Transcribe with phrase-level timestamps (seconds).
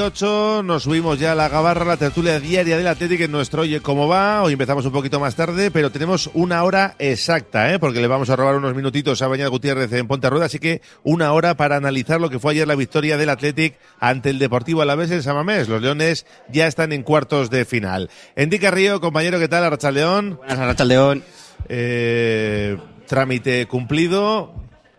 [0.00, 3.82] 18 nos subimos ya a la gabarra, la tertulia diaria del Atlético en nuestro Oye
[3.82, 4.42] Cómo Va.
[4.42, 7.78] Hoy empezamos un poquito más tarde, pero tenemos una hora exacta, ¿eh?
[7.78, 10.80] porque le vamos a robar unos minutitos a Bañal Gutiérrez en Ponte Rueda, así que
[11.02, 14.80] una hora para analizar lo que fue ayer la victoria del Athletic ante el Deportivo
[14.80, 15.68] Alavés en Samamés.
[15.68, 18.08] Los Leones ya están en cuartos de final.
[18.36, 19.64] Enrique Carrillo, compañero, ¿qué tal?
[19.64, 20.36] Arracha León.
[20.38, 21.22] Buenas, Arracha León.
[21.68, 24.54] Eh, trámite cumplido,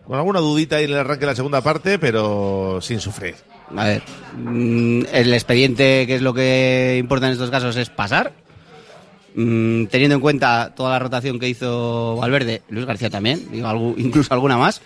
[0.05, 3.33] con alguna dudita ahí en el arranque de la segunda parte, pero sin sufrir.
[3.77, 4.03] A ver,
[4.37, 8.33] mm, el expediente, que es lo que importa en estos casos, es pasar.
[9.33, 14.33] Mm, teniendo en cuenta toda la rotación que hizo Valverde, Luis García también, digo, incluso
[14.33, 14.81] alguna más.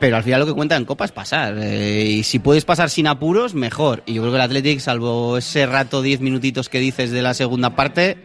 [0.00, 1.56] Pero al final lo que cuenta en Copa es pasar.
[1.60, 4.02] Eh, y si puedes pasar sin apuros, mejor.
[4.04, 7.34] Y yo creo que el Athletic, salvo ese rato, 10 minutitos que dices de la
[7.34, 8.16] segunda parte,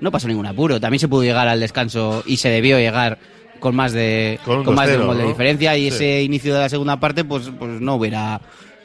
[0.00, 0.80] no pasó ningún apuro.
[0.80, 3.20] También se pudo llegar al descanso y se debió llegar
[3.60, 5.76] con más de, con, más de un gol de diferencia.
[5.76, 8.40] Y ese inicio de la segunda parte, pues, pues no hubiera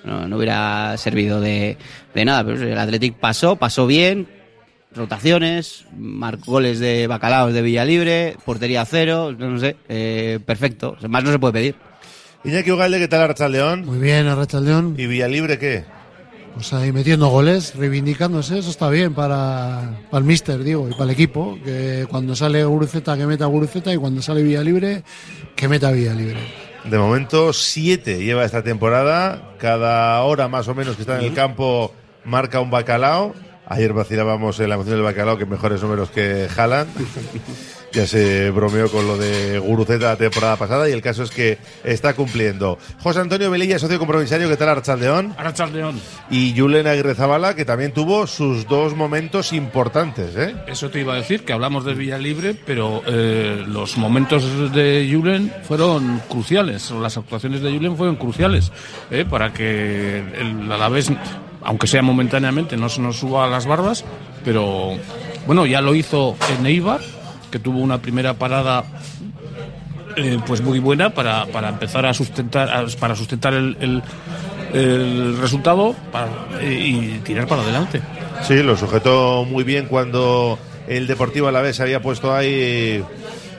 [0.08, 1.78] no, hubiera servido de,
[2.16, 2.44] nada.
[2.44, 4.28] Pero el Athletic pasó, pasó bien,
[4.96, 10.98] rotaciones, marcó goles de bacalaos de Villalibre, portería cero, no sé, eh, perfecto.
[11.08, 11.76] Más no se puede pedir.
[12.44, 13.86] Iñaki Ugalde, ¿qué tal Arracha León?
[13.86, 14.96] Muy bien, Arracha León.
[14.98, 15.84] ¿Y Villalibre qué?
[16.58, 21.10] Pues ahí metiendo goles, reivindicándose, eso está bien para, el míster, digo, y para el
[21.12, 25.04] equipo, que cuando sale Guruceta que meta Guruceta y cuando sale Villalibre
[25.56, 26.67] que meta Villalibre.
[26.90, 29.56] De momento, siete lleva esta temporada.
[29.60, 31.94] Cada hora más o menos que está en el campo
[32.24, 33.36] marca un bacalao.
[33.66, 36.90] Ayer vacilábamos en la emoción del bacalao que mejores números que Haaland.
[37.94, 41.58] Ya se bromeó con lo de Guruceta la temporada pasada y el caso es que
[41.84, 42.78] está cumpliendo.
[43.00, 45.34] José Antonio Velilla, socio compromisario, ¿qué tal Archaldeón?
[45.38, 46.00] Archaldeón.
[46.30, 50.56] Y Julen Aguirre Zabala, que también tuvo sus dos momentos importantes, ¿eh?
[50.68, 55.10] Eso te iba a decir, que hablamos de Villa Libre, pero eh, los momentos de
[55.12, 58.72] Julen fueron cruciales, las actuaciones de Julen fueron cruciales,
[59.12, 59.26] ¿eh?
[59.28, 61.12] para que el Alavés,
[61.64, 64.04] aunque sea momentáneamente, no se nos suba a las barbas,
[64.44, 64.98] pero
[65.46, 67.17] bueno, ya lo hizo en Eibar
[67.52, 68.84] que tuvo una primera parada
[70.16, 74.02] eh, pues muy buena para, para empezar a sustentar para sustentar el,
[75.40, 75.96] resultado
[76.62, 78.02] y tirar para adelante.
[78.44, 83.04] Sí, lo sujetó muy bien cuando el Deportivo a la vez se había puesto ahí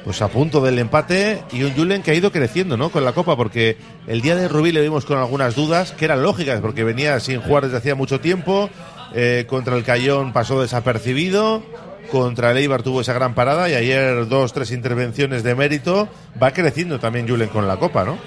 [0.04, 2.91] pues a punto del empate y un Julen que ha ido creciendo ¿no?
[2.91, 6.22] con la Copa porque el día de Rubí le vimos con algunas dudas que eran
[6.22, 8.71] lógicas porque venía sin jugar desde hacía mucho tiempo
[9.15, 11.62] eh, contra el Cayón pasó desapercibido
[12.11, 16.09] contra el Eibar tuvo esa gran parada y ayer dos, tres intervenciones de mérito.
[16.43, 18.19] Va creciendo también Julen con la Copa, ¿no?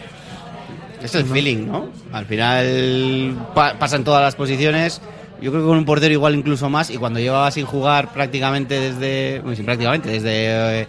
[1.04, 1.90] Es el feeling, ¿no?
[2.12, 5.02] Al final pasan todas las posiciones.
[5.42, 6.92] Yo creo que con un portero igual incluso más.
[6.92, 9.40] Y cuando llevaba sin jugar prácticamente desde.
[9.40, 10.88] Bueno, sin prácticamente, desde eh,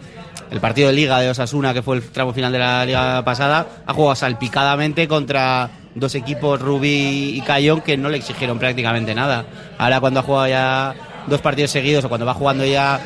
[0.50, 3.66] el partido de Liga de Osasuna, que fue el tramo final de la Liga pasada,
[3.86, 9.46] ha jugado salpicadamente contra dos equipos, Rubí y Cayón, que no le exigieron prácticamente nada.
[9.78, 10.94] Ahora cuando ha jugado ya
[11.26, 13.00] dos partidos seguidos o cuando va jugando ya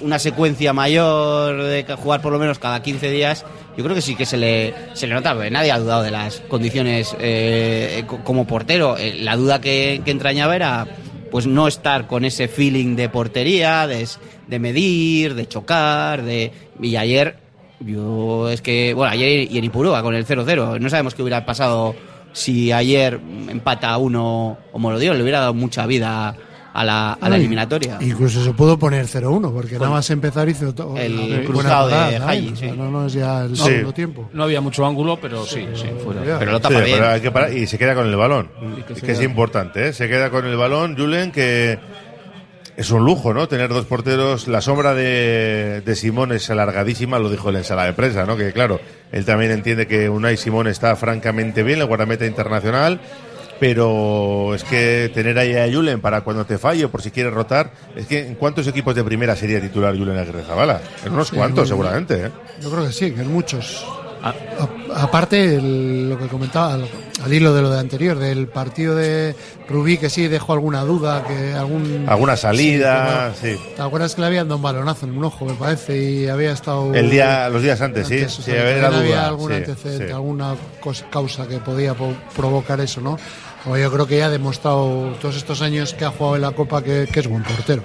[0.00, 3.44] una secuencia mayor de jugar por lo menos cada 15 días,
[3.76, 6.40] yo creo que sí que se le, se le nota, nadie ha dudado de las
[6.48, 8.96] condiciones eh, como portero.
[8.96, 10.86] Eh, la duda que, entrañaba era
[11.30, 14.08] pues no estar con ese feeling de portería, de,
[14.46, 16.52] de medir, de chocar, de...
[16.80, 17.36] Y ayer,
[17.80, 21.44] yo es que, bueno, ayer y en Ipurúa con el 0-0, no sabemos qué hubiera
[21.44, 21.94] pasado
[22.32, 26.36] si ayer empata uno o dio le hubiera dado mucha vida
[26.78, 27.98] a la, a la eliminatoria.
[28.00, 30.96] Incluso se pudo poner 0-1, porque nada más empezar hizo todo.
[30.96, 34.30] El cruzado de Hayi, no, no es ya el segundo tiempo.
[34.32, 36.38] No había mucho ángulo, pero sí, sí, fuera.
[36.38, 37.02] Pero lo tapa bien.
[37.02, 38.50] hay que parar, y se queda con el balón.
[38.94, 39.92] Es que es importante, ¿eh?
[39.92, 41.80] Se queda con el balón, Julen, que
[42.76, 43.48] es un lujo, ¿no?
[43.48, 44.46] Tener dos porteros.
[44.46, 48.36] La sombra de, de Simón es alargadísima, lo dijo en la sala de prensa, ¿no?
[48.36, 48.78] Que claro,
[49.10, 53.00] él también entiende que Unai Simón está francamente bien, el guardameta internacional
[53.60, 57.72] pero es que tener ahí a Julen para cuando te fallo, por si quieres rotar,
[57.96, 60.80] es que ¿en cuántos equipos de primera sería titular Julen Aguirre Zabala?
[61.04, 62.26] En unos cuantos, seguramente.
[62.26, 62.30] ¿eh?
[62.60, 63.84] Yo creo que sí, que en muchos.
[64.20, 64.34] Ah,
[64.96, 66.88] aparte, el- lo que comentaba, al,
[67.22, 69.36] al hilo de lo de anterior, del partido de
[69.68, 72.04] Rubí, que sí dejó alguna duda, que algún.
[72.08, 73.60] Alguna salida, Sí, sí.
[73.76, 75.96] ¿Te acuerdas que le habían dado un balonazo en un ojo, me parece?
[76.02, 76.92] Y había estado.
[76.96, 78.20] El día, los días antes, sí.
[78.24, 78.98] o sí, sea, duda.
[78.98, 80.12] había algún sí, antecedente, sí.
[80.12, 83.16] alguna cosa- causa que podía po- provocar eso, ¿no?
[83.64, 86.52] Como yo creo que ya ha demostrado todos estos años que ha jugado en la
[86.52, 87.82] Copa que, que es buen portero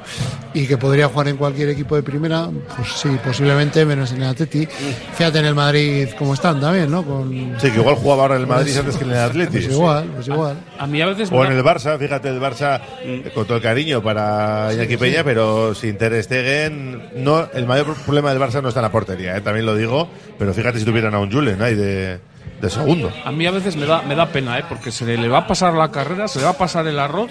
[0.53, 4.29] y que podría jugar en cualquier equipo de primera, pues sí, posiblemente menos en el
[4.29, 4.67] Atleti.
[5.15, 7.03] Fíjate en el Madrid cómo están también, ¿no?
[7.03, 9.51] Con, Sí, que igual jugaba ahora en el Madrid antes que en el Atleti.
[9.51, 10.57] pues igual, pues igual.
[10.77, 13.63] A mí a veces O en el Barça, fíjate, el Barça, eh, con todo el
[13.63, 18.69] cariño para Iñaki Peña, pero sin Ter Stegen, no, el mayor problema del Barça no
[18.69, 21.61] está en la portería, eh, también lo digo, pero fíjate si tuvieran a un Julen
[21.61, 22.19] ahí de,
[22.61, 23.11] de segundo.
[23.25, 24.63] A mí a veces me da, me da pena, ¿eh?
[24.67, 27.29] porque se le va a pasar la carrera, se le va a pasar el arroz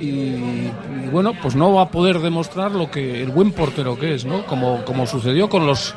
[0.00, 0.68] y,
[1.10, 4.44] bueno, pues no va a poder demostrar lo que el buen portero que es, ¿no?
[4.46, 5.94] Como, como sucedió con los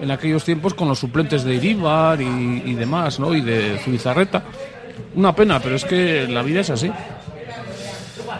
[0.00, 3.34] en aquellos tiempos con los suplentes de Iríbar y, y demás, ¿no?
[3.34, 4.44] Y de Zubizarreta.
[5.14, 6.90] Una pena, pero es que la vida es así.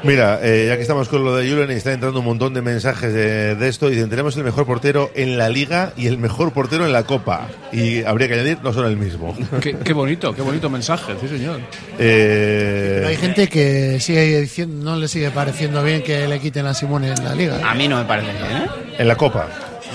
[0.04, 3.12] Mira, eh, ya que estamos con lo de Julen, está entrando un montón de mensajes
[3.12, 3.88] de, de esto.
[3.88, 7.48] Dicen, tenemos el mejor portero en la Liga y el mejor portero en la Copa.
[7.72, 9.36] Y habría que añadir, no son el mismo.
[9.60, 11.60] Qué, qué bonito, qué bonito mensaje, sí señor.
[11.98, 16.66] Eh, Pero hay gente que sigue diciendo, no le sigue pareciendo bien que le quiten
[16.66, 17.58] a Simone en la liga.
[17.68, 18.66] A mí no me parece bien, ¿eh?
[18.98, 19.48] en la Copa.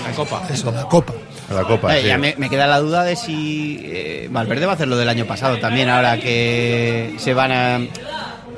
[0.06, 0.42] La copa.
[0.52, 1.14] Eso, la Copa.
[1.48, 2.08] En la Copa, Eh, sí.
[2.08, 5.08] ya me, me queda la duda de si eh, Valverde va a hacer lo del
[5.08, 7.80] año pasado también, ahora que se van a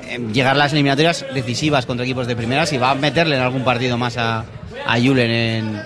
[0.08, 3.64] eh, llegar las eliminatorias decisivas contra equipos de primeras y va a meterle en algún
[3.64, 4.44] partido más a,
[4.86, 5.82] a Julen en,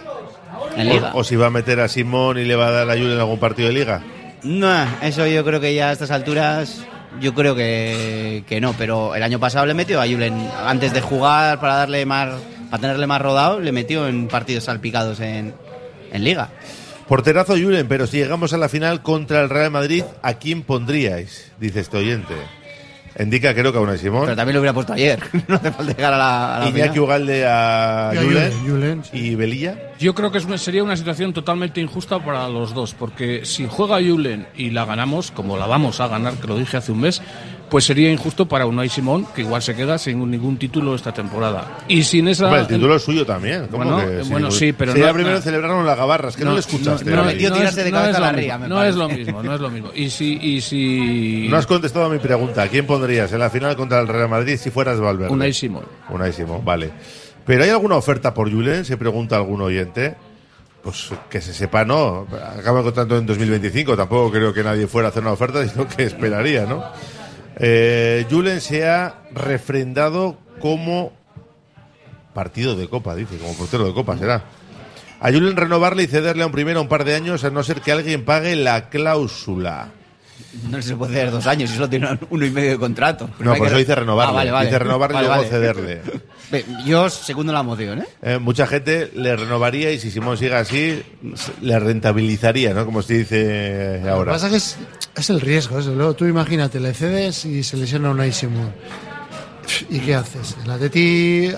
[0.76, 1.10] en Liga.
[1.14, 3.12] O, o si va a meter a Simón y le va a dar a Julen
[3.12, 4.02] en algún partido de Liga.
[4.42, 6.82] No, eso yo creo que ya a estas alturas,
[7.20, 11.00] yo creo que, que no, pero el año pasado le metió a Julen, antes de
[11.00, 12.30] jugar para darle más,
[12.70, 15.54] para tenerle más rodado, le metió en partidos salpicados en,
[16.12, 16.48] en Liga.
[17.06, 21.50] Porterazo Julen, pero si llegamos a la final contra el Real Madrid, ¿a quién pondríais?
[21.58, 22.34] Dice este oyente.
[23.18, 24.22] Indica creo que a Unai Simón.
[24.24, 25.18] Pero también lo hubiera puesto ayer,
[25.48, 26.98] no hace falta llegar a la, a la Iñaki final.
[27.00, 28.12] Ugalde a.
[28.14, 29.16] Julen, Julen, sí.
[29.18, 29.76] y Belilla.
[29.98, 33.66] Yo creo que es una- sería una situación totalmente injusta para los dos, porque si
[33.68, 37.00] juega Julen y la ganamos, como la vamos a ganar, que lo dije hace un
[37.00, 37.20] mes,
[37.70, 41.78] pues sería injusto para Unai Simón, que igual se queda sin ningún título esta temporada.
[41.88, 42.46] Y sin esa...
[42.46, 43.68] Hombre, el título es suyo también.
[43.68, 45.40] ¿cómo Bueno, que sin bueno, sí, pero Sería no- primero no.
[45.42, 47.08] celebraron la gabarra, es que no, No, le escuchaste.
[47.10, 49.70] no, tirarse de no cabeza la lo ría, no es lo mismo, no es lo
[49.70, 49.90] mismo.
[49.94, 50.36] Y si...
[50.42, 51.46] Y si...
[51.48, 52.62] No has contestado a mi pregunta.
[52.64, 55.32] ¿A quién pondrías en la final contra el Real Madrid si fueras Valverde?
[55.32, 55.84] Unai Simón.
[56.08, 56.90] Unai Simón, vale.
[57.46, 58.84] ¿Pero hay alguna oferta por Julen?
[58.84, 60.16] Se pregunta algún oyente.
[60.82, 62.26] Pues que se sepa, no.
[62.58, 63.96] Acaba el contrato en 2025.
[63.96, 66.82] Tampoco creo que nadie fuera a hacer una oferta, sino que esperaría, ¿no?
[67.62, 71.12] Eh, Julen se ha refrendado como
[72.32, 74.44] partido de Copa, dice, como portero de Copa será.
[75.20, 77.82] A Julen renovarle y cederle a un primero un par de años, a no ser
[77.82, 79.92] que alguien pague la cláusula.
[80.70, 83.30] No se puede hacer dos años y solo tiene uno y medio de contrato.
[83.38, 84.32] No, por que- eso dice renovarle.
[84.32, 84.66] Ah, vale, vale.
[84.66, 85.50] Dice renovarle Vale, y luego vale.
[85.50, 86.00] cederle.
[86.84, 88.06] Yo segundo la moción, ¿eh?
[88.22, 91.02] Eh, mucha gente le renovaría y si Simón sigue así,
[91.62, 92.84] le rentabilizaría, ¿no?
[92.84, 94.32] Como se dice Lo que ahora.
[94.32, 94.76] pasa que es,
[95.16, 95.94] es el riesgo, eso.
[95.94, 98.72] Luego tú imagínate, le cedes y se lesiona un Simón.
[99.88, 100.56] ¿Y qué haces?
[100.64, 101.52] El Atleti,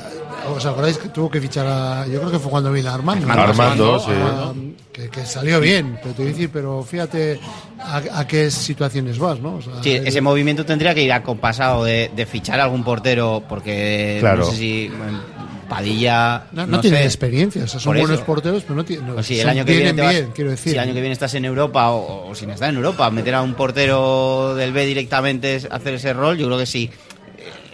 [0.49, 2.07] ¿os acordáis que tuvo que fichar a...
[2.07, 3.27] Yo creo que fue cuando vino Armando.
[3.27, 3.33] ¿no?
[3.33, 4.75] Armando, sí.
[4.93, 7.41] Que, que salió bien, pero te voy a decir, pero fíjate
[7.81, 9.55] a, a qué situaciones vas, ¿no?
[9.57, 12.85] O sea, Sí, el- ese movimiento tendría que ir acompasado de, de fichar a algún
[12.85, 14.45] portero, porque Claro.
[14.45, 15.21] no sé si bueno,
[15.69, 16.45] Padilla.
[16.53, 17.07] no, no tienen sé.
[17.07, 19.15] experiencia, o sea, son buenos porteros, pero no tienen.
[19.15, 20.73] Pues si el año que viene te vas- bien, quiero decir.
[20.73, 23.35] Si el año que viene estás en Europa o, o sin estar en Europa, meter
[23.35, 26.91] a un portero del B directamente es hacer ese rol, yo creo que sí.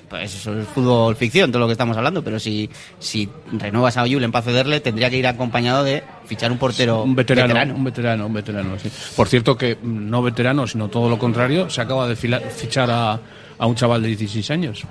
[0.08, 4.06] Pues eso es fútbol ficción, todo lo que estamos hablando, pero si, si renuevas a
[4.06, 8.26] Julen para cederle, tendría que ir acompañado de fichar un portero Un veterano, un veterano,
[8.26, 8.90] un veterano, sí.
[9.14, 13.20] Por cierto que no veterano, sino todo lo contrario, se acaba de fichar a,
[13.58, 14.86] a un chaval de 16 años.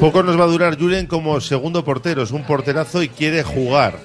[0.00, 2.22] Poco nos va a durar Julen como segundo portero.
[2.22, 3.98] Es un porterazo y quiere jugar.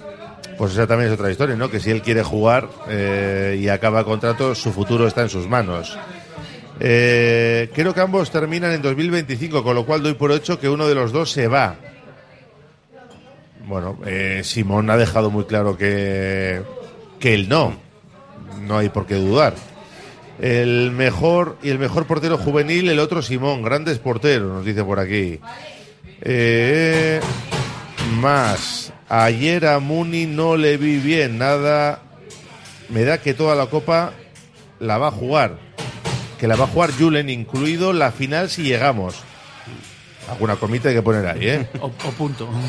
[0.58, 1.70] Pues esa también es otra historia, ¿no?
[1.70, 5.98] Que si él quiere jugar eh, y acaba contrato, su futuro está en sus manos.
[6.84, 10.88] Eh, creo que ambos terminan en 2025, con lo cual doy por hecho que uno
[10.88, 11.76] de los dos se va.
[13.68, 16.64] Bueno, eh, Simón ha dejado muy claro que,
[17.20, 17.76] que él no.
[18.66, 19.54] No hay por qué dudar.
[20.40, 25.00] El mejor y el mejor portero juvenil, el otro Simón, grandes porteros, nos dice por
[25.00, 25.40] aquí.
[26.22, 27.22] Eh,
[28.20, 28.92] más.
[29.08, 32.02] Ayer a Muni no le vi bien, nada.
[32.90, 34.14] Me da que toda la copa
[34.80, 35.71] la va a jugar.
[36.42, 39.14] Que la va a jugar Julen, incluido la final si llegamos.
[40.28, 41.70] Alguna comita hay que poner ahí, ¿eh?
[41.80, 42.50] O, o punto.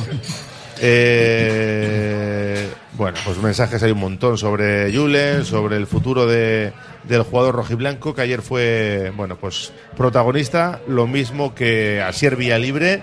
[0.85, 6.73] Eh, bueno, pues mensajes hay un montón sobre Julen, sobre el futuro de,
[7.05, 13.01] del jugador rojiblanco que ayer fue, bueno, pues protagonista, lo mismo que Asier Villalibre,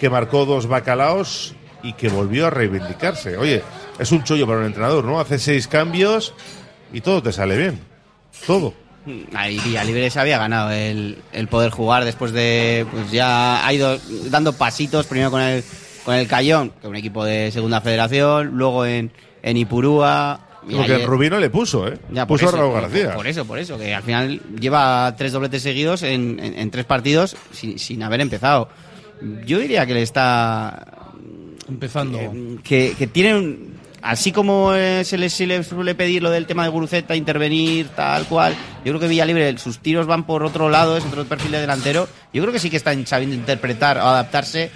[0.00, 3.36] que marcó dos bacalaos y que volvió a reivindicarse.
[3.36, 3.62] Oye,
[3.98, 5.20] es un chollo para un entrenador, ¿no?
[5.20, 6.32] Hace seis cambios
[6.94, 7.78] y todo te sale bien.
[8.46, 8.87] Todo.
[9.34, 12.86] Ahí Villalibre se había ganado el, el poder jugar después de.
[12.90, 13.98] Pues ya ha ido
[14.30, 15.62] dando pasitos, primero con el,
[16.04, 19.10] con el Cayón, que es un equipo de segunda federación, luego en,
[19.42, 20.40] en Ipurúa.
[20.62, 21.98] Porque ayer- Rubino le puso, ¿eh?
[22.10, 23.14] Ya, puso eso, a Raúl por- García.
[23.14, 26.84] Por eso, por eso, que al final lleva tres dobletes seguidos en, en- en tres
[26.84, 28.68] partidos sin, sin haber empezado.
[29.46, 30.94] Yo diría que le está.
[31.68, 32.18] Empezando.
[32.18, 33.67] eh, que, que tiene un-
[34.02, 37.88] Así como eh, se, le, se le suele pedir lo del tema de Guruceta, intervenir,
[37.88, 41.52] tal cual, yo creo que Villalibre, sus tiros van por otro lado, es otro perfil
[41.52, 42.08] de delantero.
[42.32, 44.70] Yo creo que sí que está sabiendo interpretar o adaptarse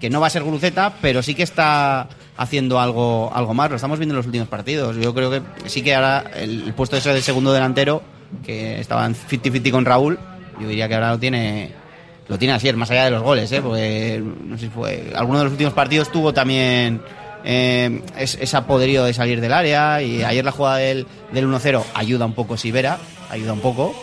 [0.00, 3.70] que no va a ser Guruceta, pero sí que está haciendo algo, algo más.
[3.70, 4.96] Lo estamos viendo en los últimos partidos.
[4.96, 8.02] Yo creo que sí que ahora el, el puesto ese de segundo delantero,
[8.44, 10.18] que estaba en 50-50 con Raúl,
[10.60, 11.72] yo diría que ahora lo tiene
[12.28, 13.60] lo tiene así, más allá de los goles, ¿eh?
[13.60, 15.12] porque no sé si fue.
[15.14, 17.02] Alguno de los últimos partidos tuvo también
[17.44, 22.26] eh, es- apoderío de salir del área y ayer la jugada del, del 1-0 ayuda
[22.26, 22.98] un poco Sivera,
[23.30, 23.94] ayuda un poco,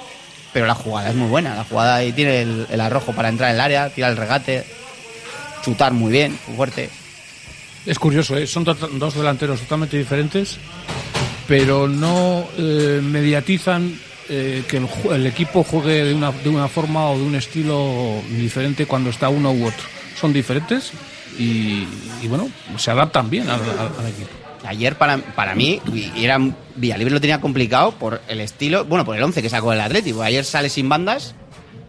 [0.53, 1.55] pero la jugada es muy buena.
[1.55, 4.63] La jugada ahí tiene el, arrojo para entrar en el área, tira el regate,
[5.63, 6.89] chutar muy bien, fuerte.
[7.85, 8.45] Es curioso, ¿eh?
[8.47, 10.57] son to- dos delanteros totalmente diferentes,
[11.47, 17.17] pero no eh, mediatizan que el, el equipo juegue de una, de una forma o
[17.17, 19.87] de un estilo diferente cuando está uno u otro.
[20.19, 20.91] Son diferentes
[21.39, 21.87] y,
[22.21, 24.29] y, bueno, se adaptan bien al, al- al equipo.
[24.67, 25.79] Ayer para, para mí,
[26.17, 26.37] era,
[26.75, 30.21] Villalibre lo tenía complicado por el estilo, bueno, por el 11 que sacó el Atlético.
[30.21, 31.33] Ayer sale sin bandas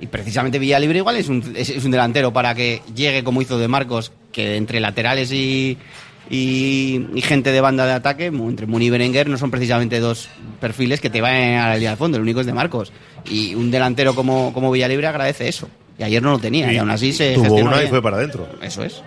[0.01, 3.59] y precisamente Villalibre igual es un, es, es un delantero para que llegue como hizo
[3.59, 5.79] de Marcos, que entre laterales y,
[6.31, 10.29] y, y gente de banda de ataque, entre Muni y Berenguer, no son precisamente dos
[10.61, 12.93] perfiles que te vayan a la línea de fondo, el único es de Marcos.
[13.29, 15.69] Y un delantero como, como Villalibre agradece eso.
[15.99, 18.49] Y ayer no lo tenía, y, aún así se tuvo una y fue para adentro.
[18.63, 19.03] Eso es.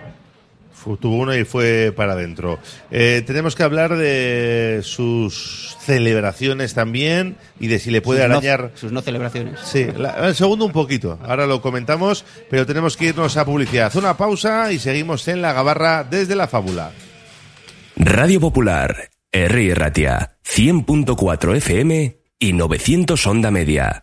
[1.00, 2.58] Tuvo una y fue para adentro.
[2.90, 8.34] Eh, tenemos que hablar de sus celebraciones también y de si le puede Sus no-
[8.36, 8.70] arañar.
[8.74, 9.60] sus no celebraciones.
[9.64, 11.18] Sí, la- el segundo un poquito.
[11.24, 13.94] Ahora lo comentamos, pero tenemos que irnos a publicidad.
[13.96, 16.90] Una pausa y seguimos en la gabarra desde la fábula.
[17.96, 19.74] Radio Popular, R.
[19.74, 24.02] Ratia, 100.4 FM y 900 Onda Media.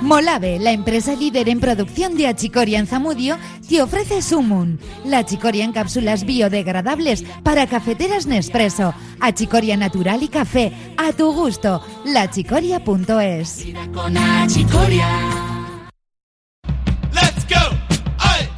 [0.00, 3.36] Molave, la empresa líder en producción de achicoria en Zamudio,
[3.68, 10.72] te ofrece Sumun, la achicoria en cápsulas biodegradables para cafeteras Nespresso, achicoria natural y café,
[10.96, 13.66] a tu gusto, lachicoria.es.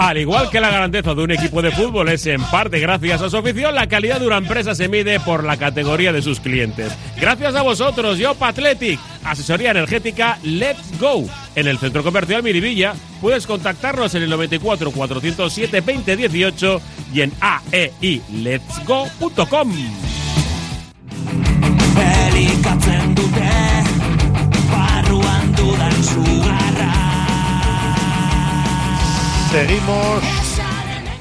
[0.02, 3.30] Al igual que la grandeza de un equipo de fútbol es en parte gracias a
[3.30, 6.92] su afición, la calidad de una empresa se mide por la categoría de sus clientes.
[7.20, 11.24] Gracias a vosotros, Yop Athletic, asesoría energética Let's Go.
[11.54, 16.80] En el centro comercial Miribilla puedes contactarnos en el 94 407 2018
[17.14, 19.72] y en aeiletsgo.com.
[29.52, 30.24] Seguimos.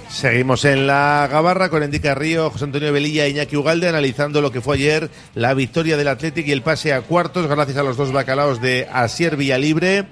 [0.08, 4.54] Seguimos en la Gabarra con Endica Río, José Antonio Velilla e Iñaki Ugalde analizando lo
[4.54, 7.98] que fue ayer la victoria del Athletic y el pase a cuartos gracias a los
[7.98, 10.06] dos bacalaos de Asier Villalibre,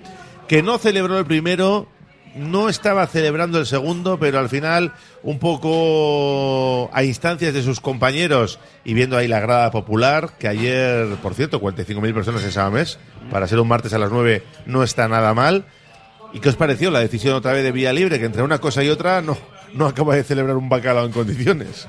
[0.50, 1.88] que no celebró el primero
[2.36, 8.60] no estaba celebrando el segundo, pero al final un poco a instancias de sus compañeros
[8.84, 13.00] y viendo ahí la grada popular, que ayer, por cierto, 45.000 personas en Samamés,
[13.32, 15.66] para ser un martes a las 9 no está nada mal.
[16.34, 18.84] ¿Y qué os pareció la decisión otra vez de Vía Libre, que entre una cosa
[18.84, 19.38] y otra no,
[19.74, 21.88] no acaba de celebrar un bacalao en condiciones?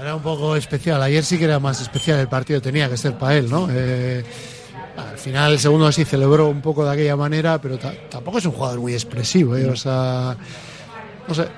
[0.00, 1.02] Era un poco especial.
[1.02, 3.68] Ayer sí que era más especial el partido, tenía que ser para él, ¿no?
[3.70, 4.24] Eh,
[4.96, 8.46] al final el segundo sí celebró un poco de aquella manera, pero ta- tampoco es
[8.46, 9.66] un jugador muy expresivo, ¿eh?
[9.68, 10.36] O sea,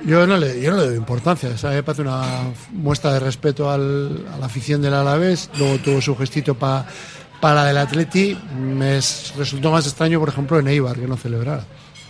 [0.05, 1.51] yo no le, yo no le doy importancia.
[1.71, 5.49] Me parece una muestra de respeto al- a la afición del Alavés.
[5.57, 6.85] Luego tuvo su gestito pa-
[7.41, 8.37] para el Atleti.
[8.59, 11.65] Me es- resultó más extraño, por ejemplo, en Eibar, que no celebrara.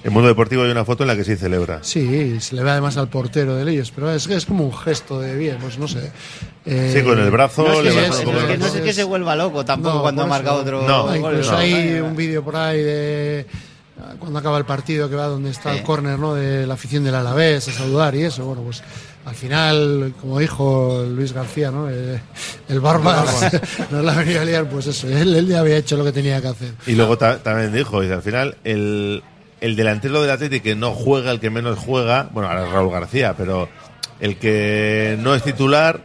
[0.04, 1.78] En Mundo Deportivo hay una foto en la que sí celebra.
[1.82, 5.21] Sí, se le ve además al portero de ellos, pero es, es como un gesto
[5.21, 6.11] de bien, pues no sé.
[6.66, 8.76] Eh, Sí, con el brazo No es, que, no es el que- no brazo.
[8.78, 11.04] es que se vuelva loco tampoco No, cuando marcado otro No.
[11.04, 11.59] Gol, incluso ¿no?
[11.59, 13.47] hay un vídeo por ahí de
[14.18, 15.78] cuando acaba el partido que va donde está Sí.
[15.78, 16.35] el córner ¿no?
[16.35, 18.44] de la afición del Alavés a saludar y eso.
[18.44, 18.82] Bueno, pues
[19.25, 21.88] al final, como dijo Luis García, ¿no?
[21.88, 22.21] Eh,
[22.68, 23.52] el Barbas
[23.92, 26.40] nos la venía a liar, pues eso, él, él ya había hecho lo que tenía
[26.42, 26.73] que hacer.
[26.88, 29.23] Y luego ta- también dijo, dice, al final, el,
[29.62, 32.90] el delantero del Atlético que no juega, el que menos juega, bueno, ahora es Raúl
[32.90, 33.69] García, pero
[34.19, 36.00] el que no es titular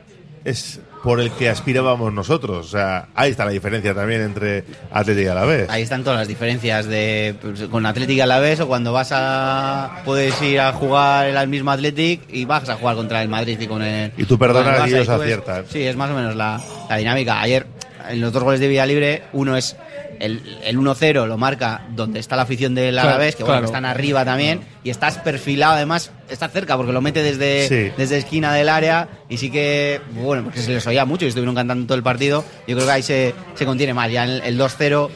[0.45, 2.67] es por el que aspirábamos nosotros.
[2.67, 5.69] O sea, ahí está la diferencia también entre Atlético y Alavés.
[5.71, 9.09] Ahí están todas las diferencias de pues, con Atlético a la vez o cuando vas
[9.11, 13.59] a puedes ir a jugar el mismo Athletic y vas a jugar contra el Madrid
[13.59, 15.65] y con el Y tú perdonas y ellos aciertan.
[15.67, 17.41] sí, es más o menos la, la dinámica.
[17.41, 17.65] Ayer
[18.07, 19.75] en los dos goles de Villa Libre, uno es
[20.19, 23.65] el, el 1-0 lo marca donde está la afición del Claro, Alavés, que bueno, claro.
[23.67, 27.93] están arriba también, y estás perfilado además, estás cerca porque lo mete desde, Sí.
[27.97, 31.55] desde esquina del área y sí que, bueno, porque se les oía mucho y estuvieron
[31.55, 34.11] cantando todo el partido, yo creo que ahí se, se contiene más.
[34.11, 35.09] Ya el, el 2-0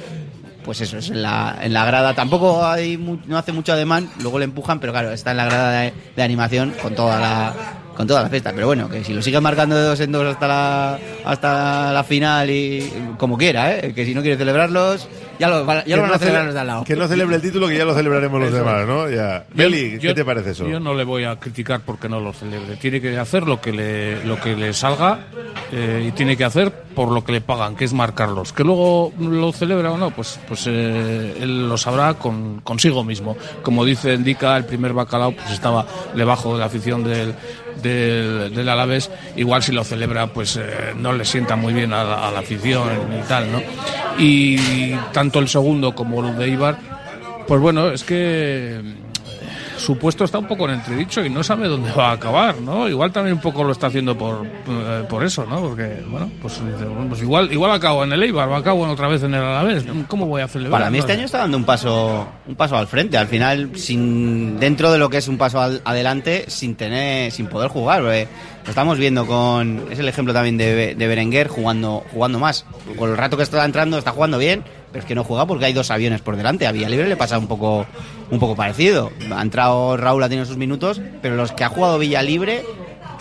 [0.63, 2.13] pues eso, es en la, en la grada.
[2.13, 5.71] Tampoco hay no hace mucho ademán, luego le empujan, pero claro, está en la grada
[5.81, 7.53] de, de animación con toda la
[7.95, 8.51] con toda la fiesta.
[8.53, 12.03] Pero bueno, que si lo siguen marcando de dos en dos hasta la, hasta la
[12.03, 13.93] final y como quiera, ¿eh?
[13.93, 15.07] que si no quiere celebrarlos,
[15.39, 16.83] ya lo, van- ya lo van no a celebrar cele- los de al lado.
[16.83, 18.87] Que no celebre el título, que ya lo celebraremos los Eso demás.
[18.87, 19.09] ¿no?
[19.09, 19.45] Ya.
[19.49, 20.67] Yo- Beli, ¿qué yo- te parece eso?
[20.67, 22.75] Yo no le voy a criticar porque no lo celebre.
[22.77, 25.19] Tiene que hacer lo que le, lo que le salga
[25.71, 28.51] eh, y tiene que hacer por lo que le pagan, que es marcarlos.
[28.53, 33.35] Que luego lo celebra o no, pues, pues eh, él lo sabrá con, consigo mismo.
[33.63, 37.33] Como dice, indica, el primer bacalao pues estaba debajo de la afición del,
[37.81, 39.09] del, del Alavés.
[39.35, 42.39] Igual si lo celebra, pues eh, no le sienta muy bien a la, a la
[42.39, 43.61] afición y tal, ¿no?
[44.17, 46.77] Y tanto el segundo como el de Ibar,
[47.47, 48.81] pues bueno, es que
[49.81, 52.87] su puesto está un poco en entredicho y no sabe dónde va a acabar, ¿no?
[52.87, 55.59] Igual también un poco lo está haciendo por, eh, por eso, ¿no?
[55.61, 59.33] Porque, bueno, pues, bueno, pues igual, igual acabo en el Eibar, acabo otra vez en
[59.33, 59.85] el Alavés.
[60.07, 60.79] ¿Cómo voy a celebrar?
[60.79, 64.59] Para mí este año está dando un paso un paso al frente, al final sin
[64.59, 68.27] dentro de lo que es un paso al- adelante sin tener sin poder jugar, porque
[68.63, 72.65] lo estamos viendo con es el ejemplo también de, de Berenguer jugando jugando más.
[72.97, 75.65] Con el rato que está entrando está jugando bien, pero es que no juega porque
[75.65, 76.67] hay dos aviones por delante.
[76.67, 77.85] A Villalibre le pasa un poco
[78.29, 79.11] un poco parecido.
[79.33, 82.63] Ha entrado Raúl ha tenido sus minutos, pero los que ha jugado Villalibre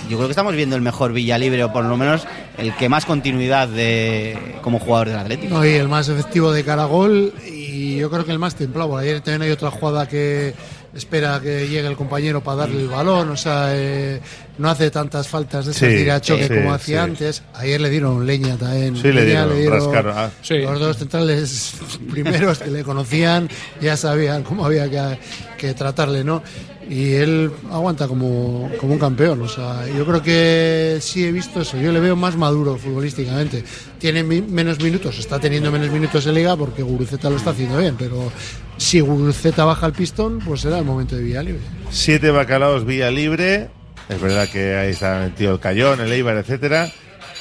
[0.08, 2.26] yo creo que estamos viendo el mejor Villalibre o por lo menos
[2.58, 5.54] el que más continuidad de como jugador del Atlético.
[5.54, 8.54] No, y el más efectivo de cara a gol y yo creo que el más
[8.54, 8.96] templado.
[8.96, 10.54] Ayer también hay otra jugada que
[10.94, 14.20] espera que llegue el compañero para darle el balón, o sea, eh,
[14.60, 17.10] no hace tantas faltas de Sí, esas de a choque sí, como hacía sí.
[17.10, 17.42] antes.
[17.54, 18.96] Ayer le dieron leña también.
[18.96, 20.30] Sí, le Leña, dieron, rascaron, ah.
[20.42, 20.58] Sí.
[20.58, 21.74] Los dos centrales
[22.10, 23.48] primeros que le conocían
[23.80, 25.18] ya sabían cómo había que,
[25.58, 26.42] que tratarle, ¿no?
[26.88, 29.40] Y él aguanta como, como un campeón.
[29.42, 31.76] O sea, yo creo que sí he visto eso.
[31.76, 33.62] Yo le veo más maduro futbolísticamente.
[33.98, 37.78] Tiene mi- menos minutos, está teniendo menos minutos en liga porque Guruceta lo está haciendo
[37.78, 37.94] bien.
[37.96, 38.32] Pero
[38.76, 41.62] si Guruceta baja el pistón, pues será el momento de Vía Libre.
[41.90, 43.68] Siete bacalaos vía libre.
[44.10, 46.90] Es verdad que ahí está metido el Cayón, el Eibar, etcétera.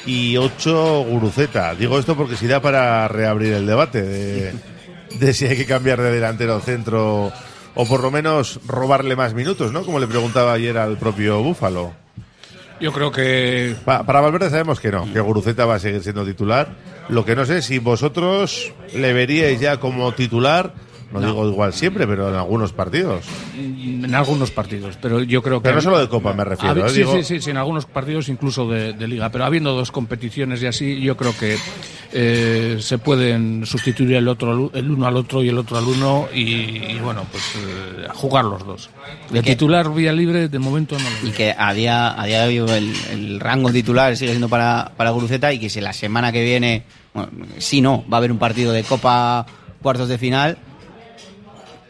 [0.06, 1.76] Y ocho Guruceta.
[1.76, 4.54] Digo esto porque si da para reabrir el debate de,
[5.20, 7.32] de si hay que cambiar de delantero al centro
[7.76, 9.84] o por lo menos robarle más minutos, ¿no?
[9.84, 11.94] Como le preguntaba ayer al propio Búfalo.
[12.80, 16.24] Yo creo que Pa- para Valverde sabemos que no, que Guruceta va a seguir siendo
[16.26, 16.70] titular.
[17.10, 20.74] Lo que no sé si vosotros le veríais ya como titular,
[21.12, 23.26] no, digo igual siempre, pero en algunos partidos.
[23.58, 25.63] en algunos partidos, pero yo creo que...
[25.63, 26.89] Pero no solo de Copa me refiero, ¿eh?
[26.89, 29.91] sí, Digo- sí, sí, sí, en algunos partidos incluso de, de liga, pero habiendo dos
[29.91, 31.58] competiciones y así, yo creo que
[32.12, 36.28] eh, se pueden sustituir el otro el uno al otro y el otro al uno
[36.34, 38.89] y, y, bueno, pues eh, jugar los dos.
[39.30, 42.62] De titular vía libre de momento no lo y que a día, a día de
[42.62, 46.32] hoy el, el rango titular sigue siendo para, para Guruceta y que si la semana
[46.32, 49.45] que viene, bueno, si no, va a haber un partido de Copa
[49.82, 50.58] cuartos de final,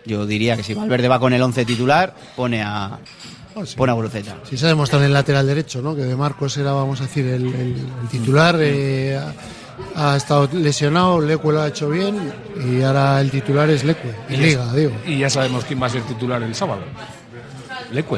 [0.10, 2.98] Yo diría que si Valverde va con el 11 titular, pone a,
[3.78, 4.38] pone a Guruceta.
[4.50, 5.96] Si se ha demostrado en el lateral derecho, ¿no?
[5.96, 8.56] Que de Marcos era, vamos a decir, el, el- el titular.
[8.60, 9.18] eh,
[9.96, 12.18] ha, ha estado lesionado, Leque lo ha hecho bien
[12.68, 14.92] y ahora el titular es Leque, en Liga, digo.
[15.06, 16.82] Y ya sabemos quién va a ser titular el sábado.
[17.92, 18.18] Leque.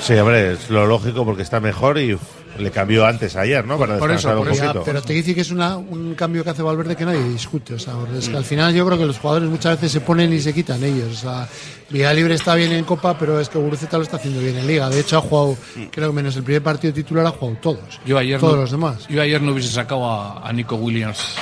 [0.00, 2.16] Sí, hombre, es lo lógico porque está mejor y
[2.60, 3.78] le cambió antes ayer, ¿no?
[3.78, 4.62] Para Por eso, descansar por un eso.
[4.64, 4.82] poquito.
[4.84, 7.74] Pero te dice que es una- un cambio que hace Valverde que nadie discute.
[7.74, 10.32] O sea, es que al final yo creo que los jugadores muchas veces se ponen
[10.32, 11.12] y se quitan ellos.
[11.18, 11.48] O sea,
[11.88, 14.66] Villa Libre está bien en Copa, pero es que Guruceta lo está haciendo bien en
[14.66, 14.88] Liga.
[14.88, 15.56] De hecho, ha jugado,
[15.90, 18.00] creo que menos el primer partido titular, ha jugado todos.
[18.06, 19.06] Yo ayer todos no, los demás.
[19.08, 21.34] Yo ayer no hubiese sacado a, a Nico Williams.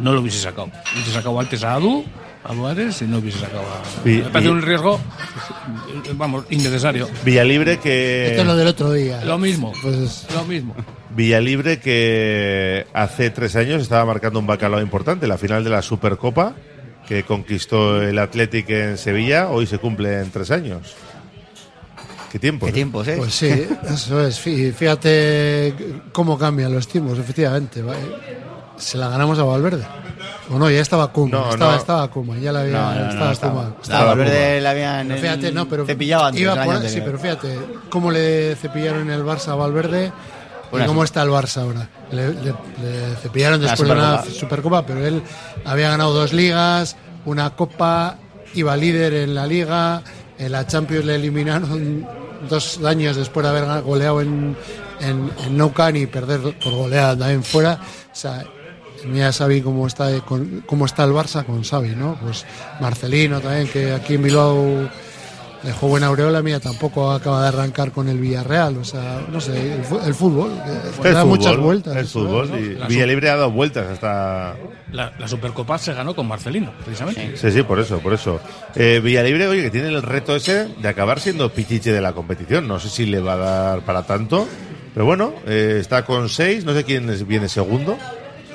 [0.00, 0.70] No lo hubiese sacado.
[0.94, 2.04] Hubiese sacado antes a Adu,
[2.48, 3.82] a Duárez, y no hubiese sacado a.
[4.04, 5.00] Vi- Me parece vi- un riesgo,
[6.14, 7.08] vamos, innecesario.
[7.24, 8.28] Villalibre que.
[8.28, 9.22] Esto es lo del otro día.
[9.24, 9.72] Lo mismo.
[9.82, 10.74] Pues Lo mismo.
[11.10, 16.54] Villalibre que hace tres años estaba marcando un bacalao importante, la final de la Supercopa
[17.06, 20.94] que conquistó el Athletic en Sevilla, hoy se cumple en tres años.
[22.30, 22.66] ¿Qué tiempo?
[22.66, 23.14] ¿Qué tiempos, eh?
[23.16, 23.48] Pues sí,
[23.90, 24.38] eso es.
[24.44, 25.74] Fí- Fíjate
[26.12, 27.80] cómo cambian los tiempos, efectivamente.
[27.82, 27.94] va-
[28.76, 29.84] Se la ganamos a Valverde.
[30.50, 31.30] O no, ya estaba Kuma.
[31.38, 31.78] No, estaba, no.
[31.78, 32.72] estaba Kuma, ya la había.
[32.72, 33.74] No, no, no, estaba estaba- Kuma.
[33.82, 37.58] estaba Valverde le habían Pero fíjate, no, pero cepillado antes, iba por- sí, pero fíjate
[37.90, 40.12] cómo le cepillaron en el Barça a Valverde
[40.72, 41.88] y cómo está el Barça ahora.
[42.12, 44.86] Le, le- le cepillaron La después de una Supercopa.
[44.86, 45.22] Pero él
[45.64, 48.16] había ganado dos ligas, una Copa,
[48.54, 50.02] iba líder en la Liga,
[50.38, 52.06] en la Champions le eliminaron
[52.48, 54.56] dos años después de haber goleado en,
[55.00, 57.74] en, en Nou Camp y perder por goleada también fuera.
[57.82, 58.44] O sea,
[59.06, 62.16] mira Xavi cómo está, eh, con- cómo está el Barça con Xavi, ¿no?
[62.22, 62.44] Pues
[62.80, 64.88] Marcelino también, que aquí en Bilbao
[65.64, 68.76] el juego en Aureola, mira, tampoco acaba de arrancar con el Villarreal.
[68.78, 70.52] O sea, no sé, el, el fútbol,
[71.02, 71.96] que El da fútbol, muchas vueltas.
[71.96, 72.50] El eso fútbol.
[72.50, 72.58] ¿no?
[72.60, 74.54] y La Villalibre ha dado vueltas hasta.
[74.92, 77.36] La, la Supercopa se ganó con Marcelino, precisamente.
[77.36, 78.40] Sí, sí, por eso, por eso.
[78.76, 82.68] Eh, Villalibre, oye, que tiene el reto ese de acabar siendo pichiche de la competición.
[82.68, 84.46] No sé si le va a dar para tanto.
[84.94, 86.64] Pero bueno, eh, está con seis.
[86.64, 87.98] No sé quién es- viene segundo.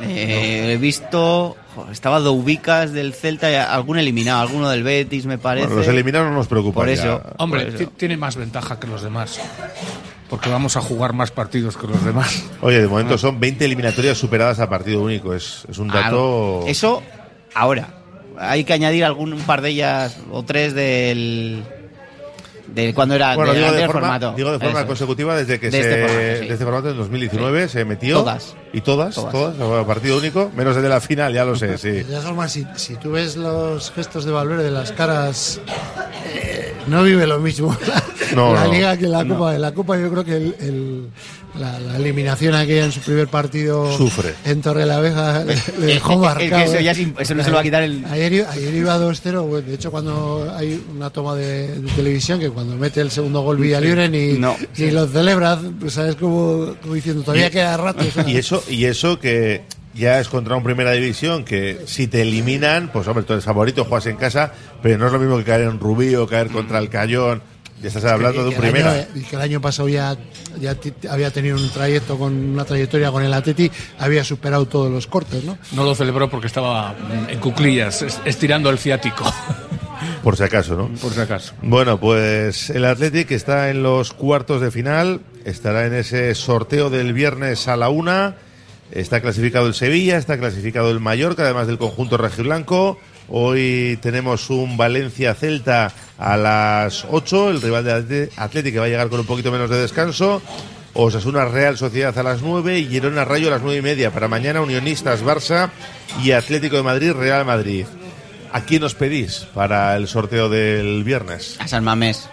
[0.02, 1.56] Eh, He visto.
[1.76, 5.68] jo, Estaba Doubicas del Celta y algún eliminado, alguno del Betis, me parece.
[5.68, 6.86] Bueno, los eliminados no nos preocupan.
[6.86, 7.02] Por ya.
[7.04, 7.22] eso.
[7.38, 7.78] Hombre, Por eso.
[7.90, 9.40] ti- tiene más ventaja que los demás.
[10.30, 12.44] Porque vamos a jugar más partidos que los demás.
[12.62, 15.34] Oye, de momento son 20 eliminatorias superadas a partido único.
[15.34, 16.64] Es, es un dato.
[16.68, 17.04] Eso,
[17.54, 18.00] ahora.
[18.40, 21.64] Hay que añadir algún un par de ellas o tres del.
[22.68, 24.34] De cuando era Bueno, del digo de, forma, formato.
[24.36, 24.88] digo de forma Eso.
[24.88, 26.48] consecutiva desde que De se, este formato, sí.
[26.48, 28.20] de este formato en 2019 se metió.
[28.20, 28.56] Todas.
[28.72, 29.84] Y todas, todas, Todas.
[29.84, 31.92] a partido único, menos el de la final, ya lo sé, sí.
[31.92, 35.60] De todas formas, si, si tú ves los gestos de Valverde, las caras,
[36.34, 37.76] eh, no vive lo mismo
[38.42, 38.68] No, la.
[38.68, 39.58] Liga que la Copa.
[39.58, 41.08] La Copa yo creo que el- el-
[41.60, 44.34] la, la eliminación aquella en su primer partido Sufre.
[44.44, 46.64] en Torrelavega le, le dejó marcado.
[46.64, 46.84] eso ¿eh?
[46.84, 49.68] ya eso no se lo va a quitar el- Ayer, iba- ayer iba 2-0, bueno,
[49.68, 53.58] de hecho cuando hay una toma de, de televisión que cuando mete el segundo gol
[53.58, 54.56] Villalibre ni, No.
[54.78, 58.04] ni lo celebra, pues sabes como, como diciendo, todavía Y- queda rato.
[58.04, 58.28] sea.
[58.28, 59.62] Y eso, y eso que
[59.94, 63.86] ya es contra un primera división que si te eliminan, pues hombre, tú eres favorito,
[63.86, 66.80] juegas en casa, pero no es lo mismo que caer en Rubí o caer contra
[66.80, 67.44] el Cayón.
[67.84, 68.92] Ya estás hablando de un que el primera.
[68.94, 70.16] año- y que el año pasado ya,
[70.60, 70.76] ya
[71.12, 73.70] había tenido un trayecto con una trayectoria con el Atleti,
[74.00, 75.58] había superado todos los cortes, ¿no?
[75.74, 76.96] No lo celebró porque estaba
[77.28, 79.26] en cuclillas, es- estirando el ciático.
[80.24, 80.88] Por si acaso, ¿no?
[81.02, 81.54] Por si acaso.
[81.62, 87.12] Bueno, pues el Athletic está en los cuartos de final, estará en ese sorteo del
[87.14, 88.36] viernes a la una.
[88.92, 93.00] Está clasificado el Sevilla, está clasificado el Mallorca, además del conjunto rojiblanco.
[93.36, 99.10] Hoy tenemos un Valencia-Celta a las 8, el rival de Athletic que va a llegar
[99.10, 100.40] con un poquito menos de descanso.
[100.94, 104.12] Osasuna Real Sociedad a las 9 y Girona Rayo a las nueve y media.
[104.12, 105.72] Para mañana Unionistas Barça
[106.24, 107.88] y Atlético de Madrid Real Madrid.
[108.52, 111.58] ¿A quién os pedís para el sorteo del viernes?
[111.60, 112.30] A San Mamés.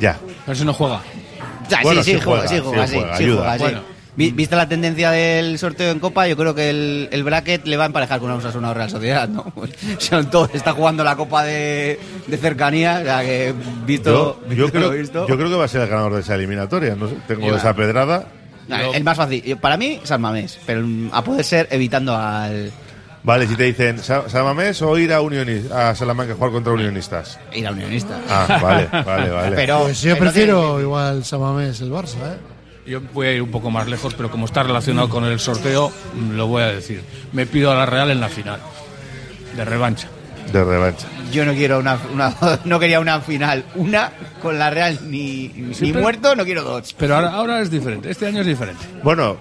[0.00, 0.18] Ya.
[0.46, 1.00] Pero si no juega.
[1.68, 3.36] Ya, Bueno, sí, sí, sí juega, juega, sí, juega, sí, juega, sí ayuda.
[3.36, 3.62] juega, sí.
[3.62, 3.93] Bueno.
[4.16, 7.76] Vi- Vista la tendencia del sorteo en Copa, yo creo que el, el bracket le
[7.76, 9.44] va a emparejar con una Osasuna o Real Sociedad, ¿no?
[9.54, 13.52] Pues, son todos, está jugando la Copa de, de cercanía, o sea que
[13.84, 15.26] visto, Yo, yo visto lo creo, visto.
[15.26, 16.94] yo creo que va a ser el ganador de esa eliminatoria.
[16.94, 18.26] No sé, tengo esa pedrada.
[18.70, 22.70] Ah, El más fácil, para mí, San Mamés, pero mm, a poder ser evitando al
[23.24, 26.72] Vale, si te dicen Sa- Samamés o ir a, Unionis- a Salamanca a jugar contra
[26.74, 27.38] Unionistas.
[27.54, 28.20] ir a Unionista.
[28.28, 29.56] Ah, vale, vale, vale.
[29.56, 32.53] Pero, Pues yo pero prefiero igual Samamés el Barça, ¿eh?
[32.86, 35.90] Yo voy a ir un poco más lejos, pero como está relacionado con el sorteo,
[36.14, 37.02] mm, lo voy a decir.
[37.32, 38.60] Me pido a la Real en la final.
[39.56, 40.08] De revancha.
[40.52, 41.06] De revancha.
[41.32, 45.48] Yo no quiero una, una- no quería una final, una con la Real ni,
[45.80, 46.94] ni muerto, no quiero dos.
[46.98, 48.10] Pero ahora, ahora es diferente.
[48.10, 48.84] Este año es diferente.
[49.02, 49.36] Bueno,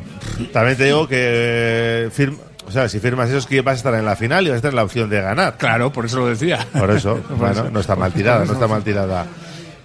[0.53, 3.93] también te digo que firm- O sea, si firmas eso es que vas a estar
[3.95, 5.57] en la final y vas a tener la opción de ganar.
[5.57, 6.65] Claro, por eso lo decía.
[6.71, 9.25] Por eso, bueno, no está mal tirada, no está mal tirada.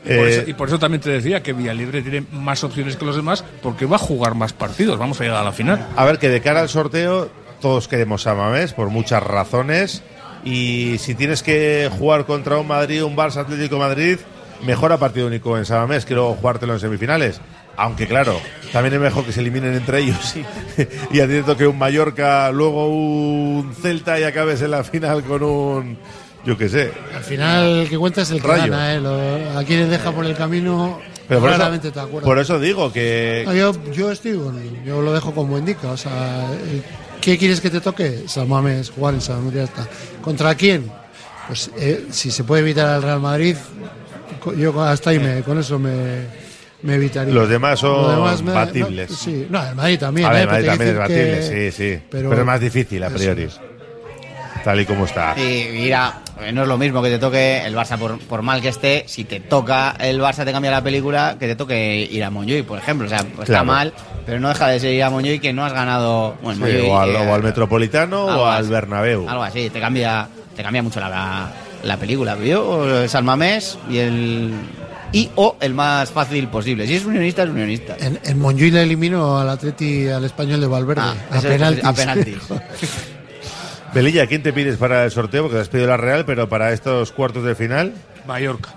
[0.09, 2.97] Y por, Eh, eso, y por eso también te decía que Villalibre tiene más opciones
[2.97, 4.99] que los demás porque va a jugar más partidos.
[4.99, 5.87] Vamos a llegar a la final.
[5.97, 10.03] A ver, que de cara al sorteo, todos queremos a Mamés por muchas razones.
[10.44, 14.18] Y si tienes que jugar contra un Madrid, un Barça Atlético de Madrid,
[14.64, 17.40] mejor a partido único en Samamés que luego jugártelo en semifinales.
[17.77, 18.40] Aunque claro,
[18.73, 23.73] también es mejor que se eliminen entre ellos y, y toque un Mallorca, luego un
[23.75, 25.99] Celta y acabes en la final con un,
[26.49, 26.91] yo qué sé.
[27.15, 28.73] Al final el que cuenta es el que Rayo.
[28.73, 29.01] gana, ¿eh?
[29.01, 32.25] Lo- a quienes deja por el camino, Pero por eso, claramente te acuerdas.
[32.25, 35.91] por eso digo que No, yo, yo estoy con- yo lo dejo como indica.
[35.91, 36.83] O sea, eh,
[37.21, 38.07] ¿qué quieres que te toque?
[38.07, 38.91] En San Mamés,
[39.55, 39.87] ya está.
[40.23, 40.91] ¿Contra quién?
[41.47, 43.57] Pues eh, si se puede evitar al Real Madrid,
[44.57, 46.23] yo hasta ahí me, con eso me,
[46.83, 47.35] me evitaría.
[47.35, 49.11] Los demás son Lo demás me da- batibles.
[49.11, 50.27] no, sí, no, el Madrid también.
[50.27, 52.03] a ver, eh, Madrid pero te también es batible, sí, sí.
[52.11, 53.43] Pero, pero- es más difícil a priori.
[53.45, 53.61] es.
[54.68, 55.35] Tal y como está.
[55.40, 58.61] Y mira, eh, no es lo mismo que te toque el Barça por, por mal
[58.61, 59.04] que esté.
[59.07, 62.66] Si te toca el Barça te cambia la película, que te toque ir a Montjuic,
[62.66, 63.07] por ejemplo.
[63.07, 63.62] O sea, pues Claro.
[63.62, 63.94] está mal,
[64.26, 66.35] pero no deja de ser ir a Montjuic que no has ganado.
[66.42, 68.70] Bueno, Sí, Montjuic, o, al, eh, o al Metropolitano o al así.
[68.70, 69.26] Bernabéu.
[69.26, 71.50] Algo así, te cambia, te cambia mucho la,
[71.83, 72.37] la película.
[72.37, 74.52] Yo, el San Mamés y el.
[75.12, 76.87] Y o el más fácil posible.
[76.87, 77.96] Si es unionista, es unionista.
[77.98, 81.00] En, en le eliminó al Atleti al español de Valverde.
[81.02, 81.85] Ah, a, penaltis.
[81.87, 82.37] a penaltis.
[83.94, 85.44] Belilla, ¿quién te pides para el sorteo?
[85.44, 87.94] Porque has pedido la Real, pero para estos cuartos de final,
[88.27, 88.74] Mallorca.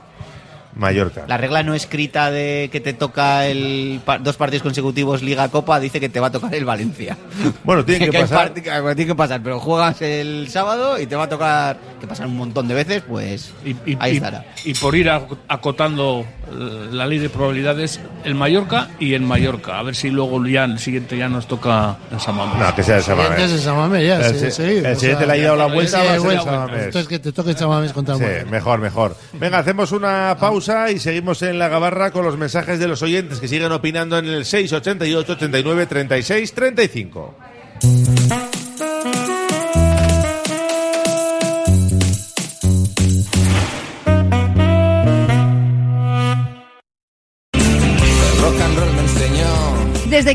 [0.76, 1.26] Mallorca.
[1.28, 5.80] La regla no escrita de que te toca el pa- dos partidos consecutivos Liga Copa
[5.80, 7.18] dice que te va a tocar el Valencia.
[7.64, 8.54] Bueno, tiene que hay pasar.
[8.54, 12.28] que- tiene que pasar, pero juegas el sábado y te va a tocar que pasar
[12.28, 14.46] un montón de veces, pues Y, y- ahí y- estará.
[14.66, 19.78] y por ir ac- acotando eh, la ley de probabilidades, el Mallorca y el Mallorca.
[19.80, 22.58] A ver si luego ya el siguiente ya nos toca el San Mamés.
[22.58, 23.52] No, que sea el San Siguiente Mamés.
[23.60, 26.96] es el Mamés, ya, El siguiente sea, le ha ido la vuelta, va a ser
[26.96, 29.16] el que te toque el San Mamés contra el Sí, mejor, mejor.
[29.34, 30.61] Venga, hacemos una pausa
[30.92, 34.28] y seguimos en la gabarra con los mensajes de los oyentes que siguen opinando en
[34.28, 37.36] el 688 89 36 35.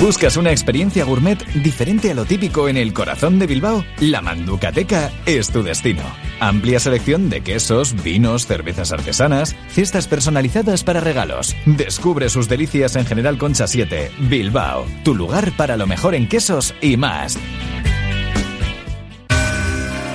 [0.00, 3.84] ¿Buscas una experiencia gourmet diferente a lo típico en el corazón de Bilbao?
[4.00, 6.02] La Manducateca es tu destino.
[6.40, 11.54] Amplia selección de quesos, vinos, cervezas artesanas, cestas personalizadas para regalos.
[11.66, 16.74] Descubre sus delicias en General Concha 7, Bilbao, tu lugar para lo mejor en quesos
[16.80, 17.38] y más.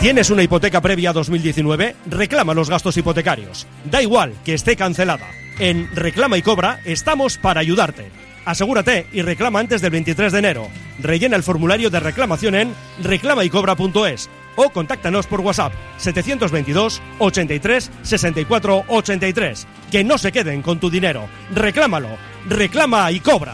[0.02, 1.96] ¿Tienes una hipoteca previa a 2019?
[2.08, 3.68] Reclama los gastos hipotecarios.
[3.86, 5.28] Da igual que esté cancelada.
[5.60, 8.27] En Reclama y Cobra estamos para ayudarte.
[8.48, 10.70] Asegúrate y reclama antes del 23 de enero.
[11.00, 19.68] Rellena el formulario de reclamación en reclamaycobra.es o contáctanos por WhatsApp 722 83 64 83.
[19.92, 21.28] Que no se queden con tu dinero.
[21.54, 22.08] Reclámalo.
[22.48, 23.54] Reclama y cobra.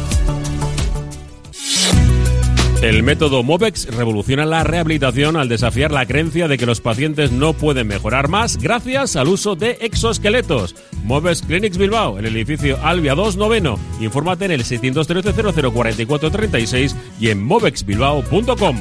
[2.81, 7.53] El método MOVEX revoluciona la rehabilitación al desafiar la creencia de que los pacientes no
[7.53, 10.75] pueden mejorar más gracias al uso de exoesqueletos.
[11.03, 13.77] MOVEX Clinics Bilbao, en el edificio Albia 2 Noveno.
[13.99, 18.77] Infórmate en el 613 004436 y en movexbilbao.com.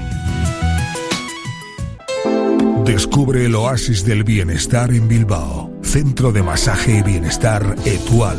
[2.87, 5.71] Descubre el oasis del bienestar en Bilbao.
[5.83, 8.39] Centro de Masaje y Bienestar Etual.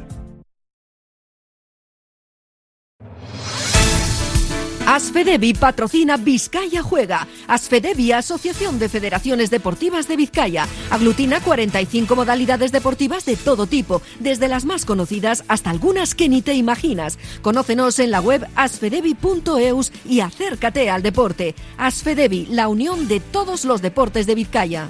[4.91, 7.25] Asfedevi patrocina Vizcaya Juega.
[7.47, 14.49] Asfedevi, Asociación de Federaciones Deportivas de Vizcaya, aglutina 45 modalidades deportivas de todo tipo, desde
[14.49, 17.19] las más conocidas hasta algunas que ni te imaginas.
[17.41, 21.55] Conócenos en la web asfedevi.eus y acércate al deporte.
[21.77, 24.89] Asfedevi, la unión de todos los deportes de Vizcaya.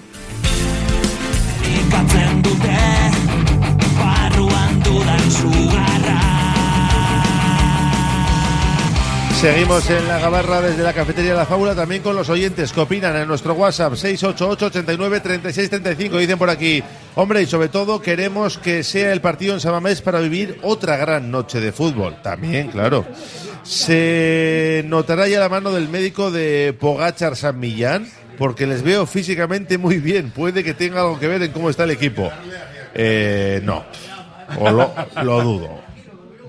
[9.41, 13.15] Seguimos en la gabarra desde la cafetería La Fábula, también con los oyentes que opinan
[13.15, 16.19] en nuestro WhatsApp 688-89-3635.
[16.19, 16.83] Dicen por aquí,
[17.15, 21.31] hombre, y sobre todo queremos que sea el partido en Samamés para vivir otra gran
[21.31, 22.21] noche de fútbol.
[22.21, 23.03] También, claro.
[23.63, 29.79] Se notará ya la mano del médico de Pogachar San Millán, porque les veo físicamente
[29.79, 30.29] muy bien.
[30.29, 32.31] Puede que tenga algo que ver en cómo está el equipo.
[32.93, 33.85] Eh, no,
[34.59, 34.69] o
[35.23, 35.90] lo dudo.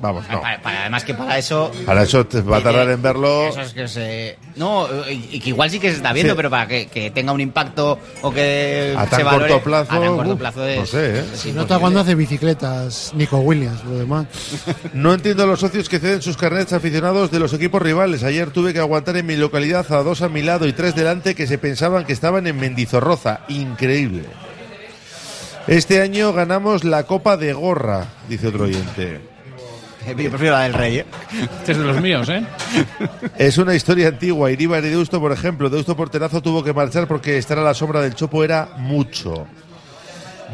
[0.02, 0.40] Vamos, no.
[0.42, 1.70] Para- para- además que para eso...
[1.86, 3.46] Para eso te va a tardar en verlo.
[3.48, 4.36] Eso es que se...
[4.56, 6.36] No, y y que igual sí que se está viendo, Sí.
[6.36, 9.92] pero para que, que tenga un impacto o que A se tan valore, corto plazo,
[9.92, 11.10] a tan corto uf, plazo es, no sé, ¿eh?
[11.10, 11.52] es Se imposible.
[11.54, 14.26] nota cuando hace bicicletas Nico Williams, lo demás.
[14.92, 18.24] No entiendo a los socios que ceden sus carnets aficionados de los equipos rivales.
[18.24, 21.34] Ayer tuve que aguantar en mi localidad a dos a mi lado y tres delante
[21.36, 23.40] que se pensaban que estaban en Mendizorroza.
[23.48, 24.24] Increíble.
[25.68, 29.20] Este año ganamos la Copa de Gorra, dice otro oyente.
[30.06, 31.06] Yo prefiero la del Rey, ¿eh?
[31.60, 32.42] Este es de los míos, ¿eh?
[33.38, 34.50] Es una historia antigua.
[34.50, 35.70] Iríbar y Deusto, por ejemplo.
[35.70, 39.46] Deusto Porterazo tuvo que marchar porque estar a la sombra del Chopo era mucho.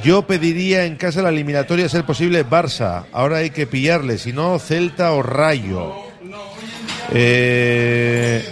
[0.05, 3.07] Yo pediría en casa la eliminatoria, a ser posible, Barça.
[3.13, 5.93] Ahora hay que pillarle, si no, Celta o Rayo.
[7.13, 8.45] Eh,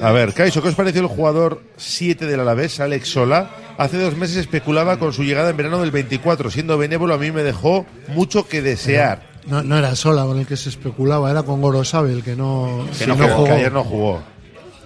[0.00, 3.50] a ver, Caiso, ¿qué os pareció el jugador 7 del Alavés, Alex Sola?
[3.76, 6.50] Hace dos meses especulaba con su llegada en verano del 24.
[6.50, 9.35] Siendo benévolo, a mí me dejó mucho que desear.
[9.46, 12.98] No, no era sola con el que se especulaba, era con Gorosabel, que no, Que,
[13.04, 13.46] que no, no jugó, jugó.
[13.46, 14.22] que ayer no jugó.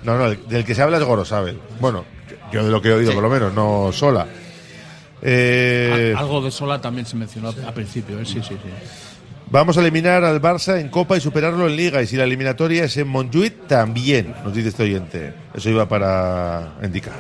[0.05, 1.59] No, no, el- del que se habla es Gorosabel.
[1.81, 2.05] Bueno,
[2.53, 4.27] yo de lo que he oído, por lo menos, no sola.
[5.23, 8.25] Eh, Al- Algo de Sola también se mencionó al principio, ¿eh?
[8.25, 8.71] Sí, sí, sí.
[9.51, 12.01] vamos a eliminar al Barça en Copa y superarlo en Liga.
[12.03, 15.35] Y si la eliminatoria es en Montjuic, también, nos dice este oyente.
[15.55, 17.15] Eso iba para indicar.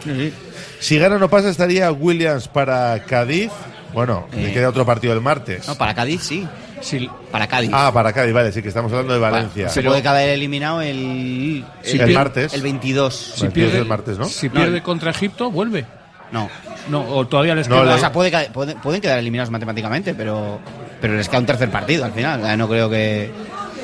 [0.79, 3.50] Si gana o no pasa, estaría Williams para Cádiz.
[3.92, 4.53] Bueno, le Eh.
[4.55, 5.66] queda otro partido el martes.
[5.66, 6.46] No, para Cádiz sí.
[6.81, 7.09] Sí.
[7.31, 7.71] Para Cádiz.
[7.73, 9.69] Ah, para Cádiz, vale, sí, que estamos hablando de Valencia.
[9.69, 12.53] Se puede caber eliminado el, Si el martes.
[12.55, 13.14] El 22.
[13.14, 14.25] Si pierde, el martes, ¿no?
[14.25, 15.87] Si pierde contra Egipto, vuelve.
[16.33, 16.49] No.
[16.88, 17.95] No, o todavía les No, queda.
[17.95, 20.61] O sea, puede pueden quedar eliminados matemáticamente, pero,
[21.01, 22.57] pero les queda un tercer partido al final.
[22.57, 23.31] No creo que.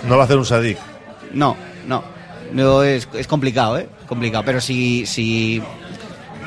[0.08, 0.78] No va a hacer un Sadik.
[1.32, 1.56] No,
[1.86, 2.02] no.
[2.52, 3.88] No, es, es complicado, ¿eh?
[4.06, 4.44] Complicado.
[4.44, 5.60] Pero si, si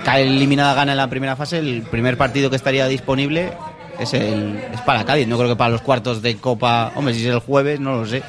[0.06, 3.52] cae eliminada gana en la primera fase, el primer partido que estaría disponible
[4.00, 5.28] es, el, es para Cádiz.
[5.28, 6.92] No creo que para los cuartos de Copa.
[6.96, 8.24] Hombre, si es el jueves, no lo sé.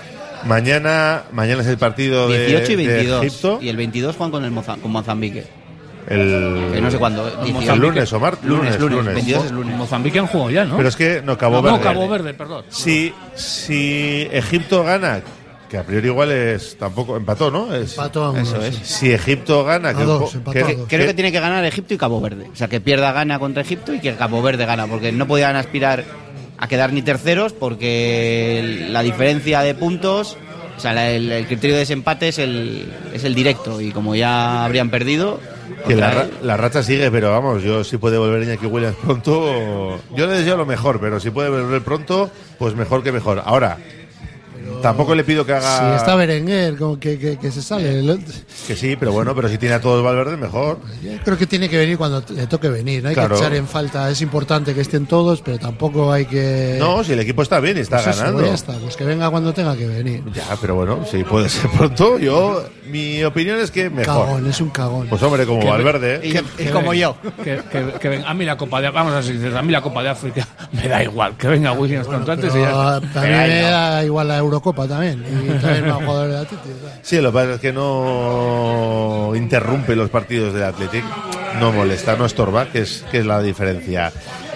[0.45, 3.25] Mañana, mañana es el partido de, 18 y de 22.
[3.25, 3.59] Egipto.
[3.61, 5.45] y el 22 juegan con, el Moza- con Mozambique.
[6.09, 7.29] El, Que no sé cuándo.
[7.29, 7.77] el 18.
[7.77, 8.45] lunes o martes.
[8.45, 9.77] Lunes, lunes, 22 es lunes.
[9.77, 10.77] Mozambique han jugado ya, ¿no?
[10.79, 11.77] Pero es que no, Cabo no, Verde.
[11.79, 12.65] no, Cabo Verde, perdón.
[12.71, 15.21] Si, si Egipto gana,
[15.71, 17.73] que a priori igual es tampoco empató, ¿no?
[17.75, 18.81] Es, Empató a uno, Eso sí.
[18.83, 20.37] Si Egipto gana, A que, dos.
[20.53, 22.49] Creo que tiene que ganar Egipto y Cabo Verde.
[22.53, 24.87] O sea, que pierda gana contra Egipto y que Cabo Verde gana.
[24.89, 26.05] Porque no podían aspirar
[26.59, 30.37] a quedar ni terceros porque la diferencia de puntos,
[30.77, 33.81] o sea, la- el, el criterio de desempate es el, es el directo.
[33.81, 35.39] Y como ya habrían perdido...
[35.87, 38.67] que la, contra ra- él- la racha sigue, pero vamos, yo si puede volver Iñaki
[38.67, 43.13] Williams pronto, yo le deseo lo mejor, pero si puede volver pronto, pues mejor que
[43.13, 43.41] mejor.
[43.45, 43.79] Ahora,
[44.81, 45.91] tampoco le pido que haga...
[45.91, 47.99] Si está Berenguer, como que, que, que se sale.
[48.01, 48.25] el-
[48.67, 50.79] Que sí, pero bueno, pero si tiene a todos Valverde, mejor.
[51.03, 53.03] Yo creo que tiene que venir cuando le toque venir.
[53.03, 53.35] No hay Claro.
[53.37, 54.11] que echar en falta.
[54.11, 56.77] Es importante que estén todos, pero tampoco hay que.
[56.79, 58.47] No, si el equipo está bien y está Pues eso, ganando.
[58.47, 60.23] ya está, pues que venga cuando tenga que venir.
[60.35, 64.27] Ya, pero bueno, si puede ser pronto, yo, mi opinión es que mejor.
[64.27, 65.07] Cagón, es un cagón.
[65.09, 66.21] Pues hombre, como Que- Valverde.
[66.23, 66.43] Y, ¿eh?
[66.59, 67.17] y como yo.
[67.43, 68.29] Que, que, que venga.
[68.31, 70.89] A mí la Copa de Vamos a ser a mí la Copa de África me
[70.89, 71.37] da igual.
[71.37, 75.23] Que venga Williams cuanto antes y ya a mí me da igual la Eurocopa también.
[75.23, 76.35] Y también más jugadores.
[76.35, 76.99] ¿sabes?
[77.03, 81.05] Sí, lo que pasa es que no interrumpe los partidos del Athletic,
[81.59, 84.13] no molesta, no estorba, que es, que es la diferencia.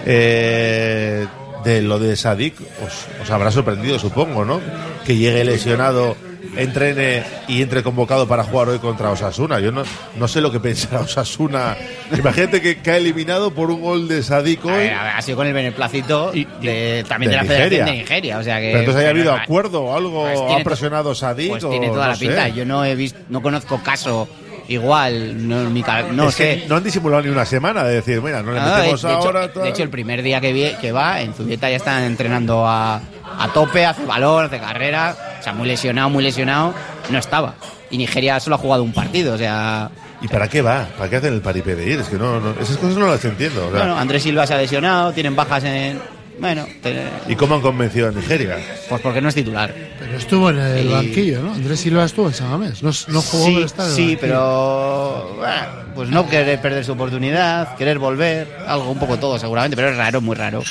[0.07, 1.27] Eh,
[1.65, 4.61] de lo de Sadik, os, os habrá sorprendido, supongo, ¿no?
[5.07, 6.15] Que llegue lesionado,
[6.57, 9.61] entrene y entre convocado para jugar hoy contra Osasuna.
[9.61, 9.83] Yo no,
[10.17, 11.77] no sé lo que pensará Osasuna.
[12.17, 17.05] Imagínate que cae eliminado por un gol de ver, ha sido con el beneplácito de,
[17.09, 17.47] también de de, la Nigeria.
[17.69, 18.39] Federación de Nigeria.
[18.39, 21.15] O sea que, Pero entonces haya habido acuerdo o algo, Pues ha tiene to- presionado
[21.15, 21.49] Sadik.
[21.51, 22.45] Pues o tiene toda no la pinta.
[22.45, 22.53] sé.
[22.53, 24.29] Yo no he visto, no conozco caso
[24.69, 26.65] igual, no, mi ca- no Es que sé.
[26.69, 29.19] no han disimulado ni una semana de decir, mira, no le de, metemos de hecho,
[29.19, 29.41] ahora.
[29.43, 29.67] de tal.
[29.67, 33.49] hecho, el primer día que, vi- que va, en Zubieta ya están entrenando a, a
[33.53, 35.17] tope, hace valor, hace carrera.
[35.45, 36.73] O sea, muy lesionado, muy lesionado,
[37.11, 37.57] no estaba.
[37.91, 39.91] Y Nigeria solo ha jugado un partido, o sea...
[40.23, 40.87] ¿Y para qué va?
[40.97, 42.01] ¿Para qué hacen el paripé de ir?
[42.01, 43.67] Es que no, no- esas cosas no las entiendo.
[43.67, 46.01] o sea, Bueno, Andrés Silva se ha lesionado, tienen bajas en...
[46.41, 48.57] Bueno, te- ¿Y cómo han convencido a Nigeria?
[48.89, 49.75] pues porque no es titular.
[49.99, 51.53] Pero estuvo en el Y- banquillo, ¿no?
[51.53, 52.83] Andrés Silva estuvo en San Mamés.
[52.83, 54.21] No, no jugó, sí, pero está en el sí, banquillo.
[54.23, 55.63] pero bueno,
[55.95, 59.97] pues no querer perder su oportunidad, querer volver, algo un poco todo seguramente, pero es
[59.99, 60.63] raro, muy raro.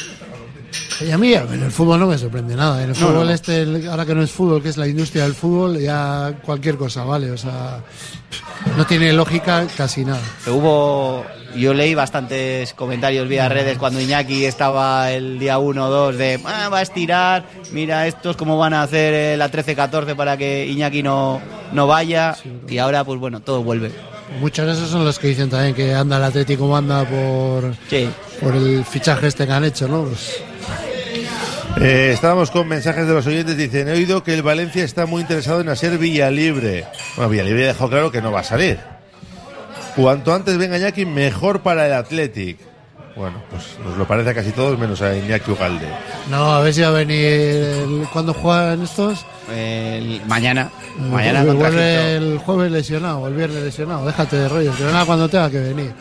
[1.01, 2.77] Y a mí en el fútbol no me sorprende nada.
[2.83, 3.33] En el No, fútbol no.
[3.33, 6.77] este, el- ahora que no es fútbol, que es la industria del fútbol, ya cualquier
[6.77, 7.31] cosa vale.
[7.31, 7.79] O sea,
[8.77, 10.21] no tiene lógica casi nada.
[10.47, 16.17] Hubo, yo leí bastantes comentarios vía redes cuando Iñaki estaba el día 1 o 2
[16.17, 20.37] de "Ah, va a estirar, mira estos cómo van a hacer eh, la 13-14 para
[20.37, 21.41] que Iñaki no,
[21.73, 22.35] no vaya
[22.67, 23.91] y ahora pues bueno, todo vuelve.
[24.39, 28.09] Muchos de esos son los que dicen también que anda el Atlético anda por, Sí.
[28.41, 30.05] por el fichaje este que han hecho, ¿no?
[30.05, 30.41] Pues,
[31.81, 33.57] Eh, estábamos con mensajes de los oyentes.
[33.57, 36.85] Dicen: He oído que el Valencia está muy interesado en hacer Villalibre.
[37.15, 38.79] Bueno, Villalibre dejó claro que no va a salir.
[39.95, 42.57] Cuanto antes venga Iñaki, mejor para el Athletic.
[43.15, 45.85] Bueno, pues nos lo parece a casi todos, menos a Iñaki Ugalde.
[46.31, 47.25] no, a ver si va a venir.
[47.25, 49.23] el- ¿Cuándo juegan estos?
[49.55, 52.25] El- mañana, Eh, mañana vuelve Egipto.
[52.33, 54.05] el jueves lesionado, el viernes lesionado.
[54.05, 55.93] Déjate de rollos, que venga cuando tenga que venir.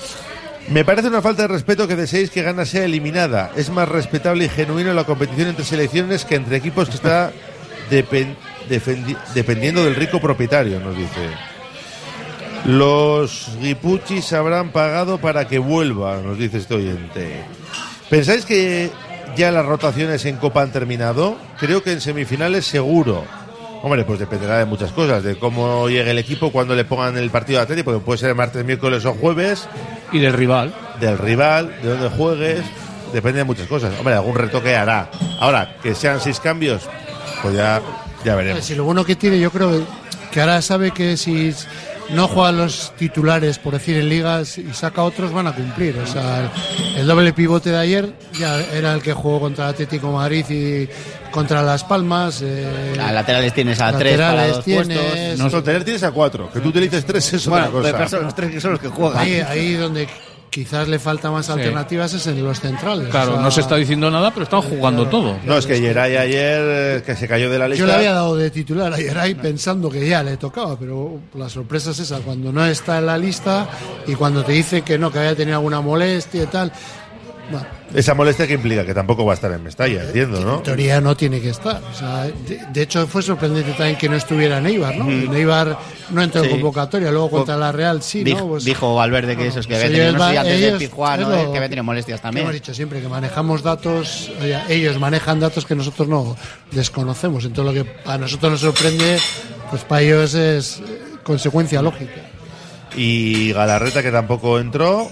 [0.68, 3.50] Me parece una falta de respeto que deseéis que Gana sea eliminada.
[3.56, 7.32] Es más respetable y genuino la competición entre selecciones que entre equipos que está
[9.34, 11.28] dependiendo del rico propietario, nos dice.
[12.64, 17.44] Los guipuchis habrán pagado para que vuelva, nos dice este oyente.
[18.08, 18.90] ¿Pensáis que
[19.36, 21.36] ya las rotaciones en Copa han terminado?
[21.58, 23.24] Creo que en semifinales seguro.
[23.82, 27.30] Hombre, pues dependerá de muchas cosas, de cómo llegue el equipo cuando le pongan el
[27.30, 29.68] partido de Atlético, porque puede ser martes, miércoles o jueves
[30.12, 30.72] Y del rival.
[31.00, 32.62] del rival, de dónde juegues,
[33.12, 33.92] depende de muchas cosas.
[33.98, 35.10] Hombre, algún retoque hará.
[35.40, 36.82] Ahora, que sean seis cambios,
[37.42, 37.82] pues ya,
[38.24, 38.64] ya veremos.
[38.64, 39.84] Si lo bueno que tiene, yo creo
[40.30, 41.52] que ahora sabe que si
[42.14, 45.96] no juegan los titulares, por decir, en ligas y saca otros, van a cumplir.
[45.98, 46.50] O sea,
[46.96, 50.88] el, doble pivote de ayer ya era el que jugó contra el Atlético Madrid y
[51.30, 52.40] contra Las Palmas.
[52.42, 54.86] eh, A laterales tienes a tres para laterales dos tienes-
[55.38, 55.52] puestos.
[55.52, 56.50] No, tener tienes a cuatro.
[56.52, 57.92] Que tú utilices tres es Bueno, otra cosa.
[57.96, 59.18] pero son los tres que son los que juegan.
[59.18, 60.06] Ahí, ahí donde
[60.52, 63.08] quizás le falta más alternativas es en los centrales.
[63.08, 65.38] Claro, O sea, no se está diciendo nada, pero están jugando todo.
[65.46, 67.80] No, es que Geray ayer, eh, que se cayó de la lista.
[67.80, 71.48] Yo le había dado de titular ayer ahí pensando que ya le tocaba, pero la
[71.48, 73.66] sorpresa es esa, cuando no está en la lista
[74.06, 76.70] y cuando te dice que no, que había tenido alguna molestia y tal.
[77.94, 80.56] Esa molestia que implica que tampoco va a estar en Mestalla, entiendo, ¿no?
[80.56, 81.80] en teoría no tiene que estar.
[81.90, 85.04] O sea, de, de hecho, fue sorprendente también que no estuviera Neibar, ¿no?
[85.04, 85.78] Neibar
[86.10, 86.48] no entró Sí.
[86.48, 88.46] en convocatoria, luego contra la Real sí, dijo, ¿no?
[88.48, 90.40] Pues- dijo Valverde que eso es que había Sí, tenido, ellos no sé si va-
[90.42, 91.36] antes de ellos- Pizjuán, es ¿no?
[91.42, 92.44] lo que había tenido molestias que también.
[92.44, 94.30] Hemos dicho siempre que manejamos datos,
[94.68, 96.36] ellos manejan datos que nosotros no
[96.70, 97.44] desconocemos.
[97.44, 99.18] Entonces lo que a nosotros nos sorprende,
[99.70, 100.82] pues para ellos es eh,
[101.22, 102.20] consecuencia lógica.
[102.96, 105.10] Y Galarreta, que tampoco entró.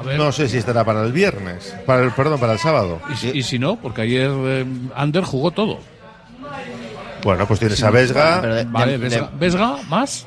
[0.00, 0.16] A ver.
[0.18, 1.74] No sé si estará para el viernes.
[1.86, 3.00] Para el, perdón, para el sábado.
[3.12, 5.78] Y, si- y si no, porque ayer eh, Ander jugó todo.
[7.22, 10.26] Bueno, pues tienes a Vesga, Pero de- Vale, Vesga, Vesga, más.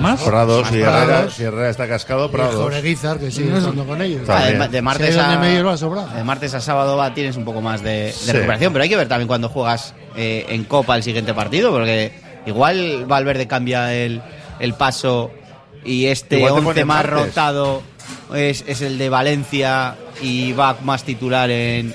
[0.00, 0.22] Más.
[0.22, 1.30] Prados y Herrera.
[1.30, 2.54] Si Herrera está cascado, Y Prados.
[2.56, 4.28] Joreguizar, que sigue estando con ellos.
[4.28, 6.08] Ah, de, de martes a, sobrado.
[6.14, 8.32] de martes a sábado va, tienes un poco más de, de Sí.
[8.32, 12.12] recuperación, pero hay que ver también cuando juegas eh, en Copa el siguiente partido, porque
[12.46, 14.22] igual Valverde cambia el,
[14.60, 15.30] el paso
[15.84, 17.26] y este Igual te 11 pone más martes.
[17.26, 17.82] rotado
[18.34, 21.94] es, es el de Valencia y va más titular en,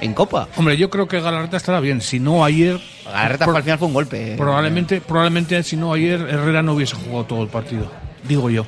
[0.00, 0.48] en Copa.
[0.56, 2.00] Hombre, yo creo que Galarreta estará bien.
[2.00, 4.32] Si no ayer, Galarreta Por- al final fue un golpe.
[4.32, 4.36] eh.
[4.36, 7.90] probablemente, probablemente si no ayer Herrera no hubiese jugado todo el partido.
[8.26, 8.64] Digo yo.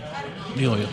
[0.57, 0.87] Digo yo.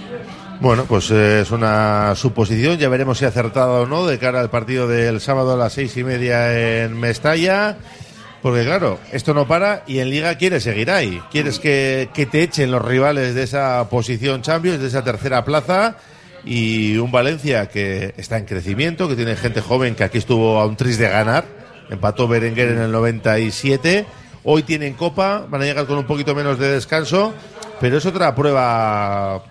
[0.59, 2.77] Bueno, pues eh, es una suposición.
[2.77, 5.73] Ya veremos si ha acertado o no de cara al partido del sábado a las
[5.73, 7.75] seis y media en Mestalla.
[8.43, 11.21] Porque claro, esto no para y en Liga quieres seguir ahí.
[11.31, 15.95] Quieres que, que te echen los rivales de esa posición Champions, de esa tercera plaza.
[16.43, 20.65] Y un Valencia que está en crecimiento, que tiene gente joven que aquí estuvo a
[20.65, 21.45] un tris de ganar.
[21.89, 24.05] Empató Berenguer en el 97.
[24.43, 27.33] Hoy tienen Copa, van a llegar con un poquito menos de descanso.
[27.79, 29.41] Pero es otra prueba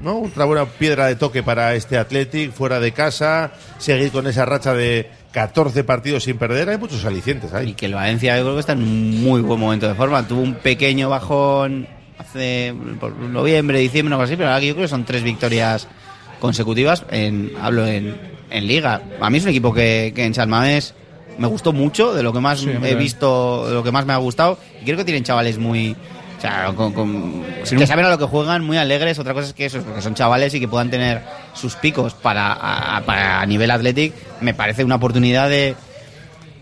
[0.00, 0.22] ¿no?
[0.22, 4.72] Otra buena piedra de toque para este Athletic, fuera de casa, seguir con esa racha
[4.72, 6.68] de 14 partidos sin perder.
[6.68, 7.72] Hay muchos alicientes Y ahí.
[7.74, 10.26] que el Valencia yo creo que está en un muy buen momento de forma.
[10.26, 14.84] Tuvo un pequeño bajón hace por noviembre, diciembre, algo así, pero ahora que yo creo
[14.84, 15.88] que son tres victorias
[16.38, 17.04] consecutivas.
[17.10, 18.16] En, hablo en,
[18.50, 19.02] en Liga.
[19.20, 20.94] A mí es un equipo que, que en San Mamés
[21.38, 24.12] me gustó mucho, de lo que más Sí, he visto, de lo que más me
[24.12, 24.58] ha gustado.
[24.80, 25.96] Y creo que tienen chavales muy.
[26.42, 29.16] O sea, con- con- Sin que un- saben a lo que juegan, muy alegres.
[29.20, 31.22] Otra cosa es que eso, es porque son chavales y que puedan tener
[31.54, 34.12] sus picos para a, a- para a nivel Athletic.
[34.40, 35.76] Me parece una oportunidad de,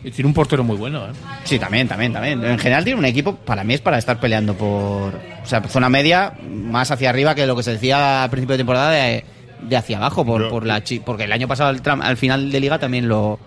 [0.04, 1.12] Y tiene un portero muy bueno, ¿eh?
[1.44, 2.44] Sí, también, también, también.
[2.44, 5.14] En general tiene un equipo, para mí es para estar peleando por...
[5.42, 8.58] O sea, zona media, más hacia arriba que lo que se decía al principio de
[8.58, 9.24] temporada de,
[9.62, 12.52] de hacia abajo, por, por la chi- porque el año pasado al, tram- al final
[12.52, 13.38] de liga también lo,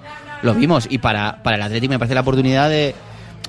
[0.41, 0.87] lo vimos.
[0.89, 2.95] Y para, para el Atlético me parece la oportunidad de...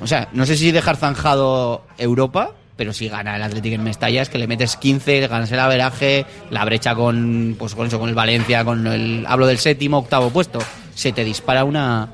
[0.03, 4.23] O sea, no sé si dejar zanjado Europa, pero si gana el Atlético en Mestalla
[4.23, 8.09] es que le metes 15, ganas el averaje, la brecha con, pues con eso, con
[8.09, 9.25] el Valencia, con el...
[9.29, 10.59] Hablo del séptimo, octavo puesto.
[10.95, 12.09] Se te dispara una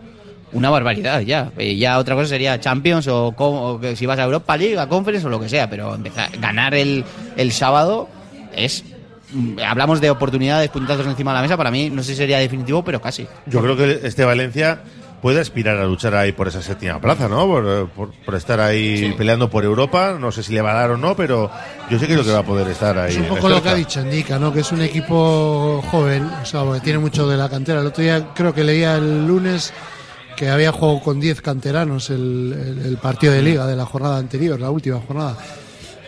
[0.53, 1.53] una barbaridad ya.
[1.59, 5.25] Eh, ya otra cosa sería Champions o, o si vas a Europa League, a Conference
[5.27, 7.05] o lo que sea, pero empezar, ganar el,
[7.37, 8.09] el sábado
[8.55, 8.83] es...
[9.33, 12.39] mm, Hablamos de oportunidades, puntazos encima de la mesa, para mí no sé si sería
[12.39, 13.29] definitivo, pero casi.
[13.47, 14.81] Yo creo que este Valencia
[15.23, 17.47] puede aspirar a luchar ahí por esa séptima plaza, ¿no?
[17.47, 20.17] Por, por- por estar ahí peleando por Europa.
[20.19, 21.51] No sé si le va a dar o no, pero
[21.91, 23.13] yo sé que creo que va a poder estar ahí.
[23.13, 24.53] Es un poco lo que ha dicho Indica, ¿no?
[24.53, 27.81] Que es un equipo joven, o sea, porque tiene mucho de la cantera.
[27.81, 29.73] El otro día creo que leía el lunes
[30.37, 34.17] que había jugado con 10 canteranos el, el- el partido de liga de la jornada
[34.19, 35.37] anterior, la última jornada.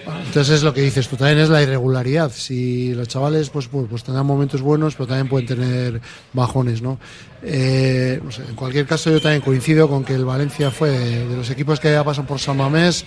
[0.04, 2.30] Entonces es lo que dices tú, también es la irregularidad.
[2.32, 6.00] Si los chavales pues, pues, pues tendrán momentos buenos, pero también pueden tener
[6.32, 6.98] bajones, ¿no?
[7.42, 11.50] Eh, no en cualquier caso yo también coincido con que el Valencia fue de, los
[11.50, 13.04] equipos que ya pasan por San Mamés,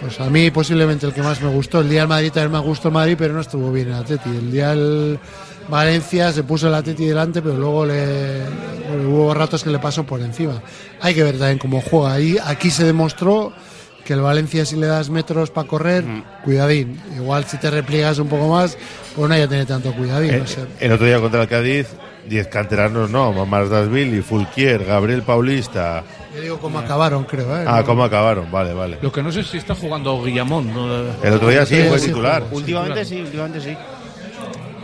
[0.00, 1.80] pues a mí posiblemente el que más me gustó.
[1.80, 4.30] El día del Madrid también me gustó el Madrid, pero no estuvo bien el Atleti.
[4.30, 5.18] El día del
[5.68, 8.42] Valencia se puso el Atleti delante, pero luego le,
[9.06, 10.62] hubo ratos que le pasó por encima.
[11.00, 12.14] Hay que ver también cómo juega.
[12.14, 13.52] Ahí, aquí se demostró
[14.10, 16.04] que el Valencia si le das metros para correr,
[16.42, 17.00] cuidadín.
[17.14, 18.76] Igual si te repliegas un poco más,
[19.14, 20.34] pues no hay que tener tanto cuidadín.
[20.34, 21.86] Eh, o sea, el otro día contra el Cádiz,
[22.28, 26.02] 10 canteranos no, Mamás Dasvili, Fulquier, Gabriel Paulista.
[26.34, 27.56] yo digo cómo acabaron, creo.
[27.56, 27.64] ¿eh?
[27.68, 28.50] Ah, ¿cómo acabaron?
[28.50, 28.98] Vale, vale.
[29.00, 30.74] Lo que no sé si está jugando Guillamón.
[30.74, 30.88] ¿no?
[31.22, 32.42] El otro día sí, Sí, fue sí, titular.
[32.50, 33.76] Últimamente sí, últimamente sí.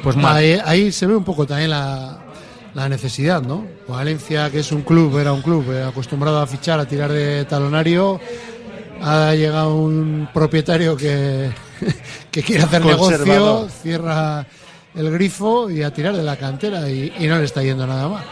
[0.04, 0.36] Pues mal.
[0.36, 2.18] ahí, ahí se ve un poco también la,
[2.74, 3.66] la necesidad, ¿no?
[3.88, 7.44] Valencia, que es un club, era un club eh, acostumbrado a fichar, a tirar de
[7.46, 8.20] talonario,
[9.02, 11.50] ha llegado un propietario que,
[12.30, 14.46] que quiere hacer negocio, cierra
[14.94, 18.08] el grifo y a tirar de la cantera y, y no le está yendo nada
[18.08, 18.24] mal.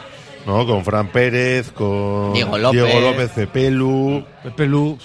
[0.46, 2.84] No, con Fran Pérez, con Diego López.
[2.84, 4.24] Diego López Pepelu.
[4.42, 4.98] Pepe Lu.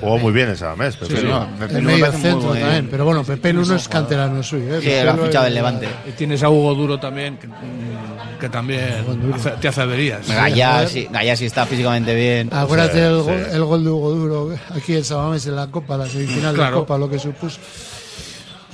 [0.00, 1.28] Jugó muy bien esa mes, Pepelu.
[1.28, 4.76] no, Pepe El medio centro también, pero bueno, Pepe Lu no es canterano suyo.
[4.76, 4.80] ¿eh?
[4.80, 5.88] Sí, Pepe lo ha fichado el Levante.
[6.08, 7.48] Y tienes a Hugo Duro también, que,
[8.40, 10.28] que también hace- te hace averías.
[10.28, 12.50] Gallá, sí, Gallá sí está físicamente bien.
[12.52, 13.24] Acuérdate Sí, el, sí.
[13.26, 16.76] gol, el gol de Hugo Duro aquí en Sabamés en la Copa, la semifinal Claro.
[16.76, 17.58] de Copa, lo que supuso.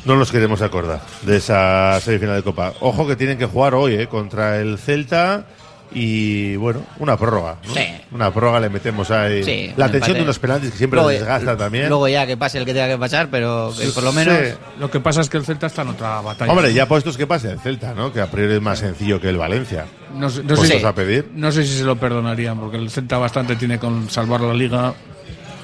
[0.04, 2.72] No nos queremos acordar de esa semifinal de Copa.
[2.80, 5.46] Ojo que tienen que jugar hoy eh, contra el Celta
[5.93, 7.57] y, bueno, una prórroga.
[7.66, 7.74] ¿no?
[7.74, 7.80] Sí.
[8.12, 9.43] Una prórroga le metemos ahí.
[9.43, 10.18] Sí, la un tensión empate.
[10.18, 11.89] de unos penaltis que siempre Luego- desgasta también.
[11.89, 14.34] Luego ya que pase el que tenga que pasar, pero que por lo menos...
[14.37, 14.55] Sí.
[14.78, 16.53] Lo que pasa es que el Celta está en otra batalla.
[16.53, 18.12] Hombre, ya puestos que pase el Celta, ¿no?
[18.12, 19.87] Que a priori es más sencillo que el Valencia.
[20.14, 21.30] No sé, no sé a pedir.
[21.34, 24.95] no sé si se lo perdonarían, porque el Celta bastante tiene con salvar la liga.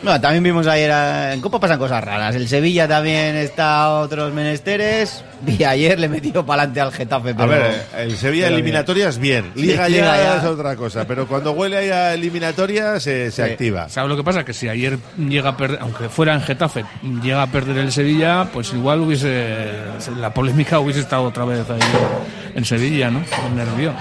[0.03, 2.34] No, también vimos ayer, eh, en Copa pasan cosas raras.
[2.34, 7.30] El Sevilla también está a otros menesteres y ayer le metió para adelante al Getafe.
[7.30, 9.53] A Pero, ver, eh, el Sevilla pero eliminatorias bien.
[9.55, 10.36] Sí, Liga, Liga ya, ya.
[10.38, 11.05] es otra cosa.
[11.07, 13.50] Pero cuando huele ahí a eliminatorias se, se Sí.
[13.53, 13.88] activa.
[13.88, 14.44] ¿Sabes lo que pasa?
[14.44, 16.84] Que si ayer llega a perder, aunque fuera en Getafe,
[17.22, 19.68] llega a perder el Sevilla, pues igual hubiese.
[20.18, 21.78] La polémica hubiese estado otra vez ahí
[22.57, 23.20] en Sevilla, ¿no?
[23.55, 23.92] Nervio.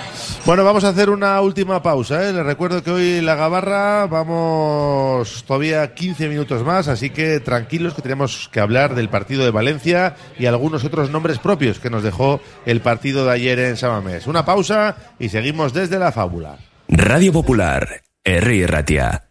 [0.46, 2.28] Bueno, vamos a hacer una última pausa.
[2.28, 2.34] ¿eh?
[2.34, 8.02] Les recuerdo que hoy la Gabarra vamos todavía 15 minutos más, así que tranquilos que
[8.02, 12.42] tenemos que hablar del partido de Valencia y algunos otros nombres propios que nos dejó
[12.66, 14.28] el partido de ayer en Samamés.
[14.28, 16.58] Una pausa y seguimos desde la fábula.
[16.88, 18.68] Radio Popular, R.
[18.68, 19.31] Ratia.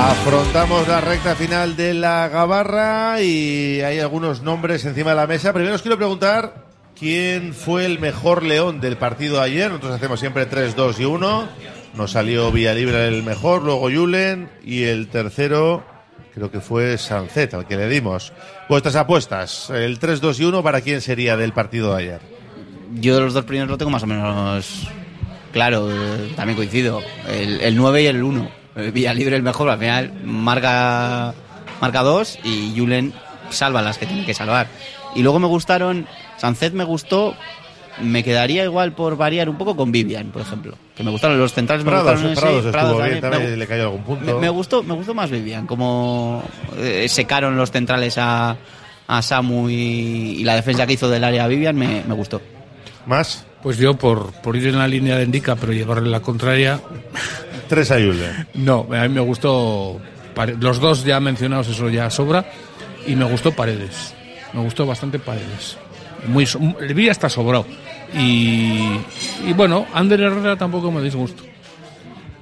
[0.00, 5.52] Afrontamos la recta final de la Gabarra y hay algunos nombres encima de la mesa.
[5.52, 9.70] Primero os quiero preguntar quién fue el mejor león del partido de ayer.
[9.70, 11.48] Nosotros hacemos siempre 3, 2 y 1.
[11.94, 15.84] Nos salió Villalibre el mejor, luego Julen y el tercero
[16.32, 18.32] creo que fue Sancet al que le dimos.
[18.68, 22.20] Vuestras apuestas, el 3, 2 y 1, ¿para quién sería del partido de ayer?
[22.94, 24.86] Yo de los dos primeros lo tengo más o menos
[25.52, 27.02] claro, eh, también coincido.
[27.28, 28.57] El, el 9 y el 1.
[28.76, 31.34] Eh, Villalibre el mejor, al final marca
[31.80, 33.12] marca dos y Julen
[33.50, 34.66] salva las que tiene que salvar.
[35.14, 36.06] Y luego me gustaron,
[36.36, 37.34] Sancet me gustó,
[38.00, 40.74] me quedaría igual por variar un poco con Vivian, por ejemplo.
[40.94, 43.20] Que me gustaron los centrales, me Prados, gustaron, sí, Prados estuvo Prados bien, también.
[43.32, 44.24] también Me- le cayó algún punto.
[44.24, 46.42] me, me gustó, me gustó más Vivian, como
[46.76, 48.56] eh, secaron los centrales a,
[49.06, 49.74] a Samu y,
[50.38, 52.40] y la defensa que hizo del área a Vivian me, me gustó.
[53.06, 53.46] ¿Más?
[53.62, 56.80] Pues yo, por, por ir en la línea de Indica, pero llevarle la contraria.
[57.68, 58.48] Tres a Julen.
[58.54, 60.00] No, a mí me gustó.
[60.60, 62.44] Los dos ya mencionados, eso ya sobra.
[63.06, 64.14] Y me gustó Paredes.
[64.52, 65.76] Me gustó bastante Paredes.
[66.26, 66.46] Muy,
[66.80, 67.66] el Villa está sobrado.
[68.14, 68.98] Y,
[69.46, 71.42] y bueno, Ander Herrera tampoco me disgustó.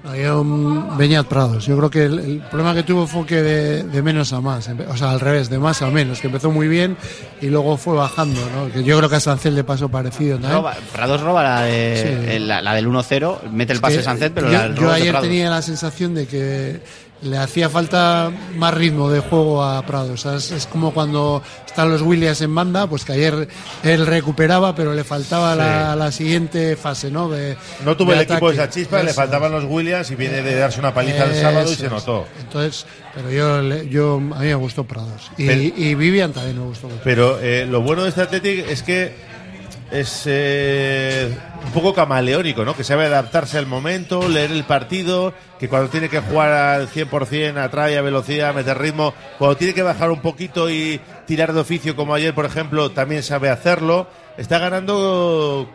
[0.08, 1.66] Había un Beñat Prados.
[1.66, 4.68] Yo creo que el, el problema que tuvo fue que de, de menos a más,
[4.88, 6.96] o sea, al revés, de más a menos, que empezó muy bien
[7.40, 8.72] y luego fue bajando, ¿no?
[8.72, 10.52] Que yo creo que a Sancel le pasó parecido también.
[10.62, 12.38] Roba- Prados roba la, de- Sí.
[12.38, 15.20] la, la del 1-0, mete el pase de Sancet, pero yo, la yo de ayer
[15.20, 16.80] tenía la sensación de que
[17.22, 20.10] le hacía falta más ritmo de juego a Prados.
[20.10, 23.48] O sea, es, es como cuando están los Williams en banda, pues que ayer
[23.82, 25.98] él recuperaba, pero le faltaba la, Sí.
[25.98, 27.28] la siguiente fase, ¿no?
[27.28, 30.54] De, No tuvo de el equipo esa chispa, le faltaban los Williams y viene de
[30.56, 32.26] darse una paliza el sábado y se notó.
[32.40, 35.30] Entonces, pero yo, le- yo a mí me gustó Prados.
[35.38, 37.00] Y, Pero- y Vivian también me gustó mucho.
[37.02, 39.14] Pero eh, lo bueno de este Athletic es que
[39.90, 41.34] es eh,
[41.66, 42.74] un poco camaleónico, ¿no?
[42.76, 47.58] Que sabe adaptarse al momento, leer el partido, que cuando tiene que jugar al 100%
[47.58, 51.94] atrae a velocidad, meter ritmo, cuando tiene que bajar un poquito y tirar de oficio
[51.96, 54.06] como ayer, por ejemplo, también sabe hacerlo.
[54.38, 55.68] Está ganando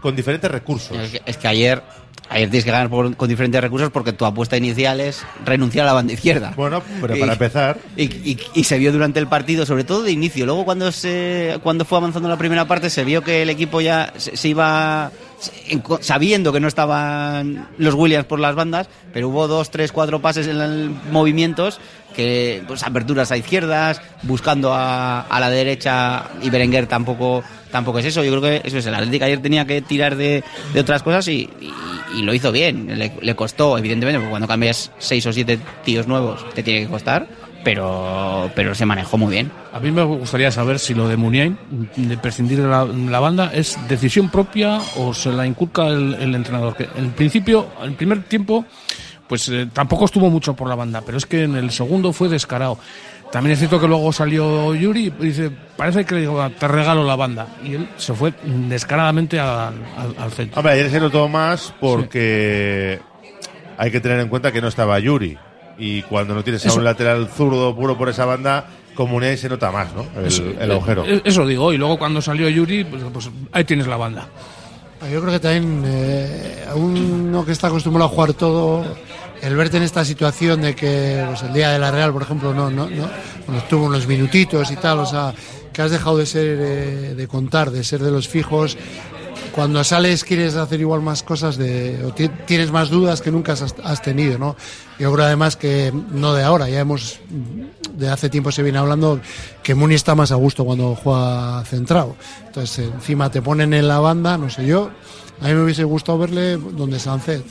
[0.00, 0.96] con diferentes recursos.
[0.96, 1.82] Es que, es que ayer,
[2.28, 5.88] ayer tienes que ganar por- con diferentes recursos porque tu apuesta inicial es renunciar a
[5.88, 6.52] la banda izquierda.
[6.56, 7.78] Bueno, pero para empezar.
[7.96, 10.44] Y, y- y se vio durante el partido, sobre todo de inicio.
[10.46, 14.12] Luego cuando se cuando fue avanzando la primera parte se vio que el equipo ya
[14.16, 15.10] se, se iba
[16.00, 20.46] sabiendo que no estaban los Williams por las bandas, pero hubo dos, tres, cuatro pases
[20.46, 21.80] en el- movimientos
[22.14, 28.04] que pues aperturas a izquierdas, buscando a, a la derecha y Berenguer tampoco tampoco es
[28.04, 28.22] eso.
[28.22, 31.26] Yo creo que eso es el Atlético ayer tenía que tirar de, de otras cosas
[31.28, 32.98] y, y- lo hizo bien.
[32.98, 36.88] Le, le costó, evidentemente, porque cuando cambias seis o siete tíos nuevos te tiene que
[36.88, 37.26] costar,
[37.64, 39.50] pero pero se manejó muy bien.
[39.72, 41.56] A mí me gustaría saber si lo de Muniain,
[41.96, 46.34] de prescindir de la, la banda, es decisión propia o se la inculca el, el
[46.34, 46.74] entrenador.
[46.76, 48.64] Que en principio, en primer tiempo,
[49.28, 52.28] pues eh, tampoco estuvo mucho por la banda, pero es que en el segundo fue
[52.28, 52.78] descarado.
[53.30, 57.02] También es cierto que luego salió Yuri y dice, parece que le digo, te regalo
[57.02, 57.46] la banda.
[57.64, 60.58] Y él se fue descaradamente al, al- al centro.
[60.60, 63.00] Hombre, ayer se notó más porque
[63.78, 65.38] hay que tener en cuenta que no estaba Yuri.
[65.78, 69.48] Y cuando no tienes a un lateral zurdo puro por esa banda, como Unai se
[69.48, 70.06] nota más, ¿no?
[70.20, 71.04] El, Eso- el agujero.
[71.06, 74.28] eh, Eso digo, y luego cuando salió Yuri, pues, pues ahí tienes la banda.
[75.10, 78.84] Yo creo que también eh, a uno que está acostumbrado a jugar todo,
[79.40, 82.54] el verte en esta situación de que pues, el día de la Real, por ejemplo,
[82.54, 83.08] no, no, no
[83.46, 85.34] bueno, tuvo unos minutitos y tal, o sea,
[85.72, 88.76] que has dejado de ser, eh, de contar, de ser de los fijos,
[89.54, 92.12] cuando sales quieres hacer igual más cosas de,
[92.46, 94.56] tienes más dudas que nunca has, tenido, ¿no?
[94.98, 97.20] Yo creo además que no de ahora, ya hemos,
[97.94, 99.20] de hace tiempo se viene hablando
[99.62, 102.16] que Muni está más a gusto cuando juega centrado.
[102.46, 104.90] Entonces, encima te ponen en la banda, no sé yo,
[105.40, 107.44] a mí me hubiese gustado verle donde Sancet.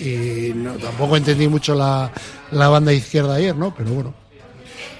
[0.00, 2.12] Y tampoco entendí mucho la,
[2.52, 3.74] la banda izquierda ayer, ¿no?
[3.74, 4.27] Pero bueno.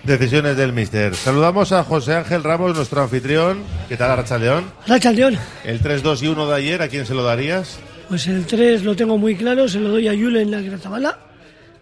[0.04, 1.14] Decisiones del Mister.
[1.14, 3.62] Saludamos a José Ángel Ramos, nuestro anfitrión.
[3.88, 4.64] ¿Qué tal, Arracha León?
[4.86, 7.78] Racha León, El 3-2 y 1 de ayer, ¿a quién se lo darías?
[8.08, 11.18] pues el 3 lo tengo muy claro, se lo doy a Julen la Gratabala.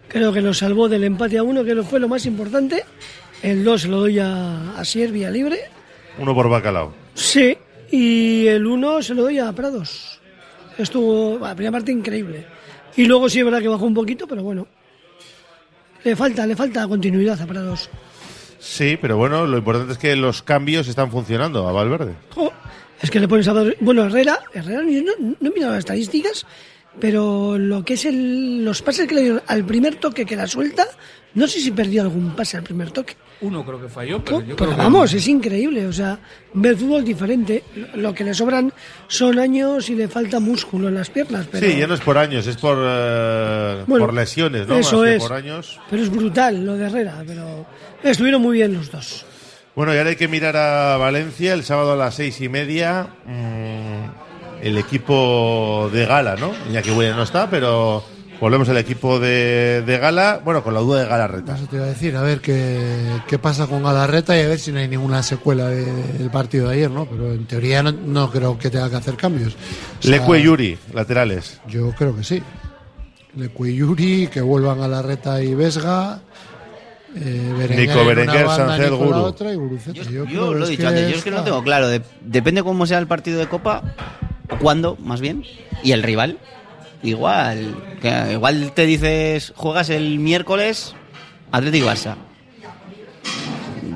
[0.09, 2.83] Creo que nos salvó del empate a uno, que fue lo más importante.
[3.41, 5.59] El 2 se lo doy a, a Siervia libre.
[6.19, 6.93] Uno por bacalao.
[7.13, 7.57] Sí,
[7.91, 10.19] y el 1 se lo doy a Prados.
[10.77, 12.45] Estuvo, la primera parte increíble.
[12.97, 14.67] Y luego sí es verdad que bajó un poquito, pero bueno.
[16.03, 17.89] Le falta, le falta continuidad a Prados.
[18.59, 22.15] Sí, pero bueno, lo importante es que los cambios están funcionando a Valverde.
[22.33, 22.51] Jo,
[23.01, 23.53] es que le pones a...
[23.79, 26.45] Bueno, Herrera, Herrera yo no, no he mirado las estadísticas,
[26.99, 30.47] pero lo que es el, los pases que le dieron al primer toque que la
[30.47, 30.85] suelta,
[31.35, 33.15] no sé si perdió algún pase al primer toque.
[33.41, 36.17] Uno creo que falló, pero yo Pero creo que- vamos, es increíble, o sea,
[36.55, 37.63] ve el fútbol diferente.
[37.93, 38.73] Lo que le sobran
[39.07, 42.17] son años y le falta músculo en las piernas, pero, Sí, ya no es por
[42.17, 44.75] años, es por, eh, Bueno, por lesiones, ¿no?
[44.77, 45.21] eso Más que es.
[45.23, 45.79] por años.
[45.89, 47.65] pero es brutal lo de Herrera, pero
[48.03, 49.23] estuvieron muy bien los dos.
[49.75, 53.09] Bueno, y ahora hay que mirar a Valencia el sábado a las seis y media.
[53.27, 54.26] mm,
[54.61, 56.51] el equipo de Gala, ¿no?
[56.69, 58.03] Iñaki Williams no está, pero
[58.39, 60.41] volvemos al equipo de, de Gala.
[60.43, 61.55] Bueno, con la duda de Galarreta.
[61.55, 62.77] Eso te iba a decir, a ver qué,
[63.27, 66.69] qué pasa con Galarreta y a ver si no hay ninguna secuela de- del partido
[66.69, 67.05] de ayer, ¿no?
[67.05, 69.53] Pero en teoría no, no creo que tenga que hacer cambios.
[69.99, 71.59] O sea, Lecue y Yuri, laterales.
[71.67, 72.41] Yo creo que sí.
[73.35, 76.19] Lecue y Yuri, que vuelvan Galarreta y Vesga.
[77.15, 79.19] Eh, Berenguer Nico Berenguer, banda, Sancel, Nico la Guru.
[79.27, 79.57] otra y.
[80.11, 81.87] Yo, Yo lo he dicho antes, yo es que no tengo claro.
[81.87, 83.81] de- depende cómo sea el partido de Copa,
[84.49, 85.43] o cuándo, más bien,
[85.83, 86.37] y el rival.
[87.03, 90.95] Igual, que igual te dices, juegas el miércoles,
[91.51, 92.15] Atlético Barça.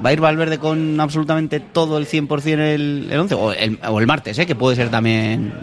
[0.05, 3.35] ¿Va a ir Valverde con absolutamente todo el 100% el, el 11?
[3.35, 4.45] O el, o el martes, ¿eh?
[4.45, 5.53] que puede ser también.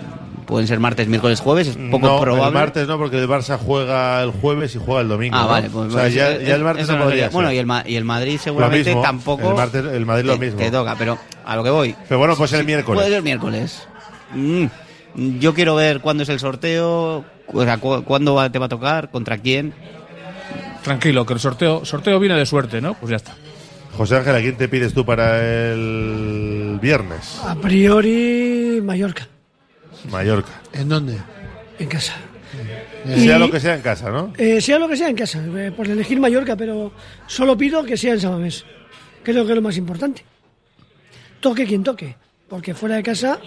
[0.46, 2.46] Pueden ser martes, miércoles, jueves, es poco no, probable.
[2.48, 5.36] el martes no, porque el Barça juega el jueves y juega el domingo.
[5.36, 5.48] Ah, ¿no?
[5.48, 7.28] vale, pues, o sea, pues, ya, eh, ya el martes no podría sería.
[7.28, 7.56] Bueno, ser.
[7.56, 9.50] y el, y el Madrid seguramente mismo, tampoco.
[9.50, 10.58] el martes- el Madrid lo te- mismo.
[10.58, 11.94] Te toca, pero a lo que voy.
[12.08, 12.98] Pero bueno, pues el miércoles.
[12.98, 13.86] Puede ser miércoles.
[14.34, 14.66] Mm,
[15.40, 18.68] Yo quiero ver cuándo es el sorteo, o sea, cu- cuándo va- te va a
[18.68, 19.72] tocar, contra quién.
[20.84, 22.94] Tranquilo, que el sorteo, sorteo viene de suerte, ¿no?
[22.94, 23.34] Pues ya está.
[23.96, 25.38] José Ángel, ¿a quién te pides tú para
[25.72, 27.40] el viernes?
[27.44, 29.26] A priori, Mallorca,
[30.10, 30.60] Mallorca.
[30.72, 31.18] ¿En dónde?
[31.78, 32.14] en casa.
[33.06, 34.32] Sea Y- lo que sea en casa, ¿no?
[34.36, 36.92] Eh, sea lo que sea en casa, eh, por elegir Mallorca, pero
[37.26, 38.64] solo pido que sea en Samamés.
[39.22, 40.22] Creo que es lo más importante.
[41.40, 42.16] Toque quien toque,
[42.48, 43.38] porque fuera de casa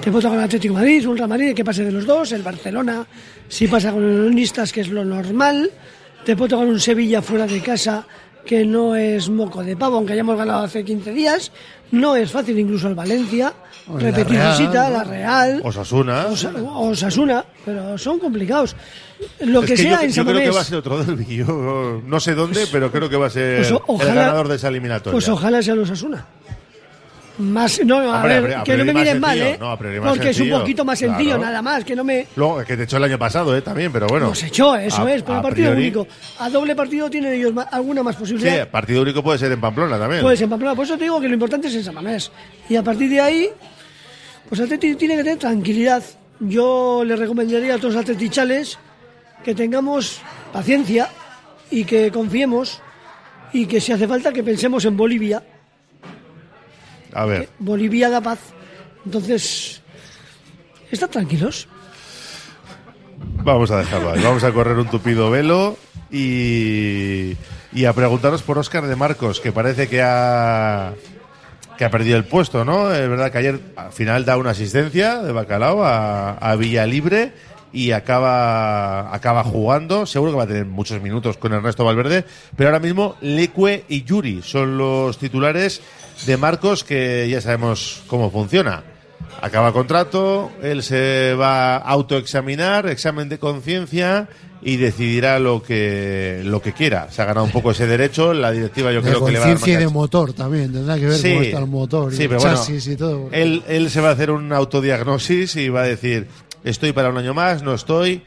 [0.00, 2.32] te puedo tocar el Atlético de Madrid, un Real Madrid, que pase de los dos,
[2.32, 3.06] el Barcelona,
[3.48, 5.70] si pasa con los unionistas, que es lo normal.
[6.24, 8.06] Te puedo tocar un Sevilla fuera de casa,
[8.44, 11.52] que no es moco de pavo, aunque hayamos ganado hace 15 días.
[11.92, 13.52] No es fácil incluso el Valencia.
[13.88, 15.60] O la Repetir Real, visita, la Real.
[15.64, 16.26] Osasuna.
[16.28, 18.76] Osa- Osasuna, pero son complicados.
[19.40, 21.36] Lo Es que, que sea yo, en yo creo que va a ser otro derbi.
[21.36, 24.56] Yo no sé dónde, pero creo que va a ser Pues ojalá- el ganador de
[24.56, 25.12] esa eliminatoria.
[25.12, 26.24] Pues ojalá sea los Asuna.
[27.40, 29.38] Más, no, a Hombre, ver, a que no me miren mal.
[29.40, 29.56] ¿eh?
[29.58, 31.42] No, Porque es un poquito más sencillo, Claro.
[31.44, 32.26] nada más, que no me...
[32.36, 33.62] Luego, que te echó el año pasado, ¿eh?
[33.62, 34.28] También, pero bueno.
[34.28, 36.06] Nos echó, eso A- es, el partido priori- único.
[36.38, 38.68] A doble partido tienen ellos alguna más Sí, posibilidad.
[38.68, 40.22] partido único puede ser en Pamplona también.
[40.22, 42.30] Puedes en Pamplona, por eso te digo que lo importante es en San Mamés.
[42.68, 43.48] Y a partir de ahí,
[44.48, 46.02] pues Atleti tiene que tener tranquilidad.
[46.40, 48.78] Yo le recomendaría a todos los atletichales
[49.44, 50.20] que tengamos
[50.52, 51.08] paciencia
[51.70, 52.80] y que confiemos
[53.52, 55.42] y que si hace falta que pensemos en Bolivia.
[57.12, 57.48] A ver.
[57.58, 58.38] Bolivia da paz.
[59.04, 59.82] Entonces,
[60.90, 61.68] están tranquilos.
[63.42, 64.22] Vamos a dejarlo ahí.
[64.22, 65.76] Vamos a correr un tupido velo
[66.10, 67.36] y,
[67.72, 70.92] y a preguntaros por Óscar de Marcos, que parece que ha,
[71.78, 72.92] que ha perdido el puesto, ¿no?
[72.92, 77.32] Es verdad que ayer al final da una asistencia de Bacalao a, a Villalibre
[77.72, 80.04] y acaba, acaba jugando.
[80.06, 82.24] Seguro que va a tener muchos minutos con Ernesto Valverde,
[82.56, 85.80] pero ahora mismo Lecue y Yuri son los titulares
[86.26, 88.82] de Marcos, que ya sabemos cómo funciona.
[89.42, 94.28] Acaba contrato, él se va a autoexaminar, examen de conciencia
[94.62, 97.10] y decidirá lo que lo que quiera.
[97.10, 99.44] Se ha ganado un poco ese derecho, la directiva yo de creo que le va
[99.46, 101.28] a dar conciencia y más de motor también, tendrá que ver Sí.
[101.30, 103.28] cómo está el motor y Sí, el pero bueno, chasis y todo.
[103.32, 106.26] Él, él se va a hacer un autodiagnosis y va a decir,
[106.64, 108.22] estoy para un año más, no estoy.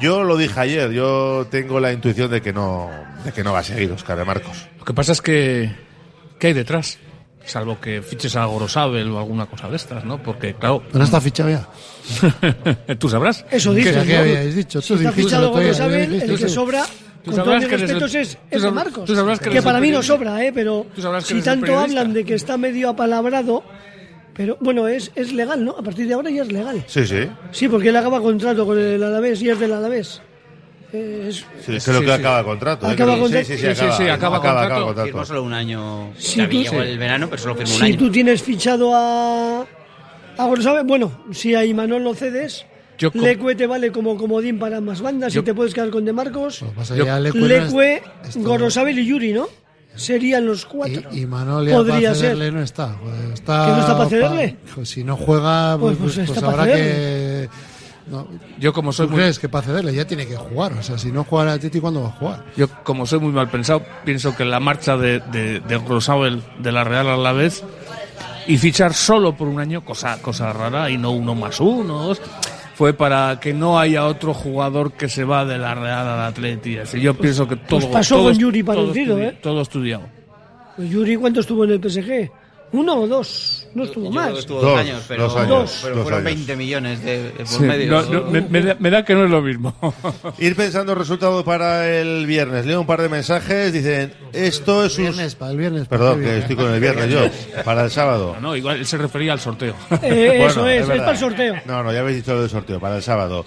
[0.00, 2.88] Yo lo dije ayer, yo tengo la intuición de que no,
[3.24, 4.66] de que no va a seguir Oscar de Marcos.
[4.78, 5.72] Lo que pasa es que.
[6.38, 6.98] ¿Qué hay detrás?
[7.48, 10.22] Salvo que fiches a Gorosabel o alguna cosa de estas, ¿no?
[10.22, 10.82] Porque, claro...
[10.92, 11.66] ¿No está fichado ya?
[12.98, 13.44] ¿Tú sabrás?
[13.50, 14.18] Eso ¿Qué- dices, qué ¿no?
[14.20, 14.80] habíais dicho?
[14.80, 16.84] Si Tú está fichado Gorosabel, el que sobra,
[17.24, 19.04] con todos mis respetos, es, es de Marcos.
[19.04, 20.52] tú sabrás que que para mí no sobra, ¿eh?
[20.54, 20.86] Pero
[21.22, 23.62] si tanto hablan de que está medio apalabrado,
[24.34, 25.72] pero bueno, es, es legal, ¿no?
[25.72, 26.84] A partir de ahora ya es legal.
[26.86, 27.28] Sí, sí.
[27.50, 30.22] Sí, porque él acaba contrato con el Alavés y es del Alavés.
[30.92, 32.86] Eh, es- Sí, creo que acaba contrato.
[32.88, 32.92] ¿eh?
[32.92, 33.46] Acaba Creo- contrato.
[33.46, 34.84] Sí, sí, sí, Sí, sí, acaba, sí, acaba contrato.
[34.86, 35.06] contrato.
[35.06, 36.12] Firmó solo un año.
[36.16, 36.88] Sí, Ya tú- llegó sí.
[36.88, 37.98] el verano, pero solo firmó un si año.
[37.98, 39.66] tú tienes fichado a,
[40.38, 42.64] a Gorosabel, bueno, si a Imanol lo cedes,
[42.96, 46.04] Yo Lecue te vale como comodín para más bandas Yo- y te puedes quedar con
[46.04, 46.64] De Marcos.
[46.96, 48.02] ya Lecue no es- Lecue,
[48.36, 49.46] Gorosabel y Yuri, ¿no?
[49.94, 51.02] Serían los cuatro.
[51.12, 52.52] Y Manolia Podría para ser.
[52.52, 52.96] no está.
[53.02, 54.56] Pues está ¿Que no está para pa- cederle?
[54.74, 57.48] pues si no juega, Pues- pues, pues pues está para habrá que.
[58.10, 58.26] No.
[58.58, 60.72] Yo como soy ¿Tú muy- crees que para cederle ya tiene que jugar?
[60.72, 62.44] O sea, si no juega a Titi, ¿cuándo va a jugar?
[62.56, 66.72] Yo, como soy muy mal pensado, pienso que la marcha de, de, de Grosabel de
[66.72, 67.62] la Real a la vez
[68.46, 72.22] y fichar solo por un año, cosa, cosa rara, y no uno más uno, dos,
[72.74, 76.78] fue para que no haya otro jugador que se va de la Real al Atleti.
[76.78, 77.80] Así yo pienso que todo.
[77.80, 79.38] pues pasó todo con Yuri todo parecido, estudi- ¿eh?
[79.42, 80.04] Todo estudiado.
[80.76, 82.30] Pues Yuri, ¿cuánto estuvo en el PSG?
[82.72, 83.66] ¿Uno o dos?
[83.74, 84.24] No estuvo Yo más.
[84.24, 86.36] creo que estuvo Dos, dos, años, pero, dos años, dos, pero dos fueron años.
[86.46, 87.90] 20 millones de, de por Sí, medio.
[87.92, 89.74] no, no, me, me da, me da que no es lo mismo.
[90.38, 92.66] Ir pensando el resultado para el viernes.
[92.66, 93.72] Leo un par de mensajes.
[93.72, 95.04] Dicen, esto es un...
[95.04, 95.88] Viernes, para el viernes.
[95.88, 97.62] Perdón, que estoy con el viernes yo.
[97.64, 98.36] Para el sábado.
[98.40, 99.74] No, igual él se refería al sorteo.
[100.02, 101.54] Eh, Bueno, eso es, es, para el sorteo.
[101.66, 103.44] No, no, ya habéis dicho lo del sorteo, para el sábado.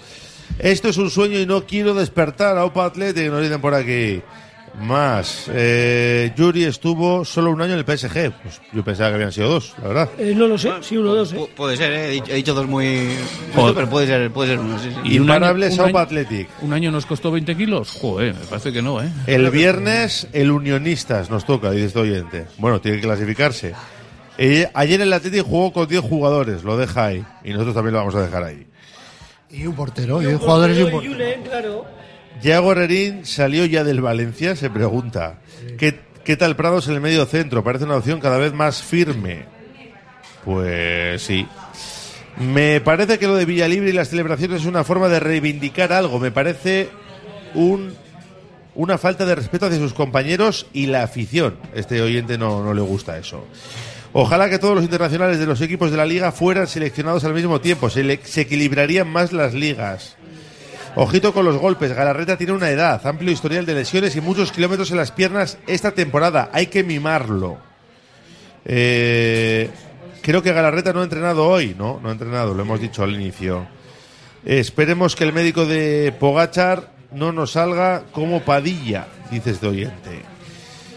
[0.58, 4.20] Esto es un sueño y no quiero despertar a Opa Athletic, nos dicen por aquí.
[4.80, 8.32] Más, eh, Yuri estuvo solo un año en el PSG.
[8.42, 10.10] Pues yo pensaba que habían sido dos, la verdad.
[10.18, 11.32] Eh, no lo sé, sí, uno o dos.
[11.32, 11.36] ¿eh?
[11.36, 12.06] Pu- Puede ser, ¿eh?
[12.06, 13.08] he dicho, he dicho dos muy.
[13.54, 13.74] Joder.
[13.74, 14.78] pero puede ser, puede ser uno.
[14.78, 14.96] Sí, sí.
[15.04, 16.48] Y un año- un Athletic.
[16.62, 17.90] ¿Un año nos costó 20 kilos?
[18.00, 19.10] Joder, me parece que no, ¿eh?
[19.26, 22.46] El viernes, el Unionistas nos toca, dice este oyente.
[22.58, 23.74] Bueno, tiene que clasificarse.
[24.38, 27.24] Eh, ayer el Athletic jugó con 10 jugadores, lo deja ahí.
[27.44, 28.66] Y nosotros también lo vamos a dejar ahí.
[29.50, 31.12] Y un portero, y un jugadores y un portero.
[31.12, 31.84] Julen, claro.
[32.42, 35.38] Yago Herrerín salió ya del Valencia, se pregunta.
[35.78, 37.62] ¿Qué, qué tal Prados en el medio centro?
[37.62, 39.44] Parece una opción cada vez más firme.
[40.44, 41.46] Pues sí.
[42.38, 46.18] Me parece que lo de Villalibre y las celebraciones es una forma de reivindicar algo.
[46.18, 46.88] Me parece
[47.54, 47.94] un,
[48.74, 51.56] una falta de respeto hacia sus compañeros y la afición.
[51.74, 53.46] Este oyente no, no le gusta eso.
[54.14, 57.60] Ojalá que todos los internacionales de los equipos de la liga fueran seleccionados al mismo
[57.60, 57.88] tiempo.
[57.88, 60.16] Se, se equilibrarían más las ligas.
[60.94, 61.92] Ojito con los golpes.
[61.94, 65.92] Galarreta tiene una edad, amplio historial de lesiones y muchos kilómetros en las piernas esta
[65.92, 66.50] temporada.
[66.52, 67.56] Hay que mimarlo.
[68.64, 69.70] Eh,
[70.20, 71.98] creo que Galarreta no ha entrenado hoy, ¿no?
[72.02, 73.66] No ha entrenado, lo hemos dicho al inicio.
[74.44, 80.22] Esperemos que el médico de Pogachar no nos salga como Padilla, dice este oyente.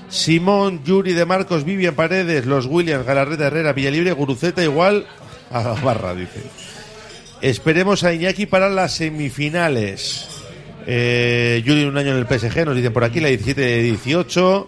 [0.10, 5.08] Simón, Yuri de Marcos, Vivian Paredes, los Williams, Galarreta Herrera, Villalibre, Guruceta igual
[5.52, 6.44] a la barra, dice.
[7.42, 10.28] Esperemos a Iñaki para las semifinales.
[10.88, 14.68] Eh, un año en el PSG, nos dicen por aquí, la 17-18.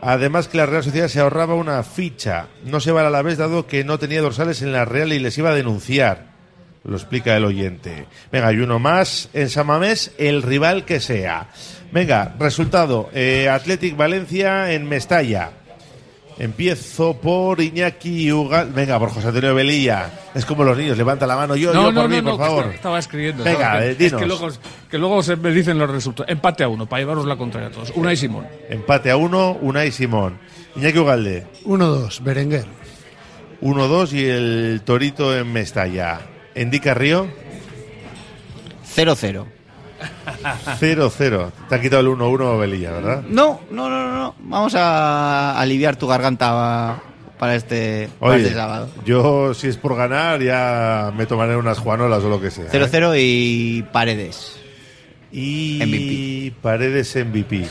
[0.00, 2.48] Además que la Real Sociedad se ahorraba una ficha.
[2.64, 5.18] No se va a la vez dado que no tenía dorsales en la Real y
[5.18, 6.34] les iba a denunciar.
[6.84, 8.06] Lo explica el oyente.
[8.30, 9.30] Venga, y uno más.
[9.32, 11.48] En Samamés, el rival que sea.
[11.90, 13.08] Venga, resultado.
[13.14, 15.52] Eh, Athletic Valencia en Mestalla.
[16.38, 18.70] Empiezo por Iñaki Ugal.
[18.72, 20.10] Venga, por José Antonio Velilla.
[20.34, 21.54] Es como los niños, levanta la mano.
[21.54, 22.58] Yo, yo por mí, por favor.
[22.58, 23.44] Estaba, estaba escribiendo.
[23.44, 24.48] Venga, eh, es que luego,
[24.90, 26.30] que luego se me dicen los resultados.
[26.30, 27.92] Empate a uno, para llevaros la contraria a todos.
[27.94, 28.46] Una y Simón.
[28.68, 30.38] Empate a uno, Unai Simón.
[30.74, 31.46] Iñaki Ugalde.
[31.64, 32.66] 1-2, Berenguer.
[33.62, 36.20] 1-2 y el Torito en Mestalla.
[36.54, 37.28] Endica Río.
[38.96, 39.53] 0-0.
[40.80, 41.50] 0-0.
[41.68, 43.22] Te ha quitado el 1-1 Velilla, ¿verdad?
[43.28, 44.34] No, no, no, no, no.
[44.40, 47.00] Vamos a aliviar tu garganta
[47.38, 48.88] para este, para Oye, este sábado.
[49.04, 52.64] yo si es por ganar ya me tomaré unas juanolas o lo que sea.
[52.66, 52.68] ¿eh?
[52.72, 54.56] 0-0 y paredes.
[55.32, 57.66] Y Paredes MVP.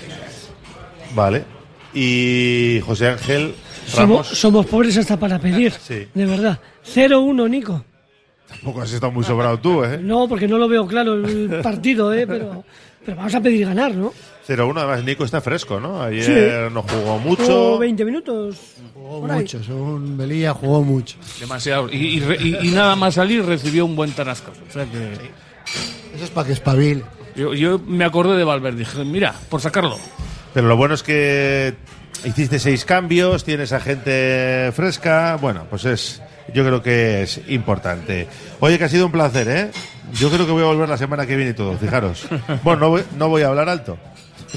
[1.16, 1.46] Vale.
[1.94, 3.56] Y José Ángel
[3.86, 4.28] Somos, Ramos.
[4.28, 5.72] somos pobres hasta para pedir.
[5.72, 6.08] Sí.
[6.14, 6.60] De verdad.
[6.94, 7.86] 0-1, Nico.
[8.54, 10.00] Tampoco has estado muy sobrado tú, ¿eh?
[10.02, 12.26] No, porque no lo veo claro el partido, ¿eh?
[12.28, 12.64] Pero,
[13.06, 14.14] pero vamos a pedir ganar, ¿no?
[14.48, 16.02] 0-1, además Nico está fresco, ¿no?
[16.02, 17.44] Ayer no jugó mucho.
[17.46, 18.58] Jugó 20 minutos.
[18.94, 19.40] Jugó por ahí.
[19.42, 21.16] mucho, según Velilla jugó mucho.
[21.40, 21.90] Demasiado.
[21.90, 24.62] Y, y y- y nada más salir recibió un buen tarascazo.
[24.70, 25.14] O sea que.
[26.16, 27.04] Eso es para que espabile.
[27.36, 28.80] Yo, yo me acordé de Valverde.
[28.80, 29.98] Dije, mira, por sacarlo.
[30.54, 31.74] Pero lo bueno es que
[32.26, 35.38] hiciste seis cambios, tienes a gente fresca.
[35.42, 36.22] Bueno, pues es.
[36.54, 38.28] Yo creo que es importante.
[38.60, 39.72] Oye, que ha sido un placer, ¿eh?
[40.14, 42.28] Yo creo que voy a volver la semana que viene y todo, fijaros.
[42.64, 43.98] Bueno, no voy, no voy a hablar alto.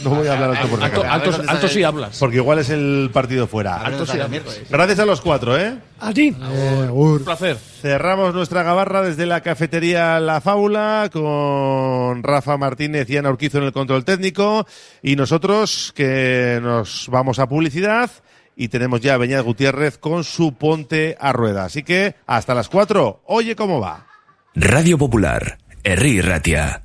[0.05, 2.19] No voy a hablar alto por si Alto, alto, alto sí hablas.
[2.19, 3.77] Porque igual es el partido fuera.
[3.77, 4.43] Alto sí hablas.
[4.69, 5.79] Gracias a los cuatro, ¿eh?
[6.01, 6.37] A ti.
[6.91, 7.57] Un placer.
[7.57, 13.65] Cerramos nuestra gabarra desde la cafetería La Fábula con Rafa Martínez y Ana Urquizo en
[13.65, 14.67] el control técnico
[15.03, 18.11] y nosotros que nos vamos a publicidad
[18.57, 21.65] y tenemos ya a Beñat Gutiérrez con su ponte a rueda.
[21.65, 23.23] Así que hasta las cuatro.
[23.27, 24.07] Oye cómo va.
[24.55, 26.83] Radio Popular, Herri Ratia.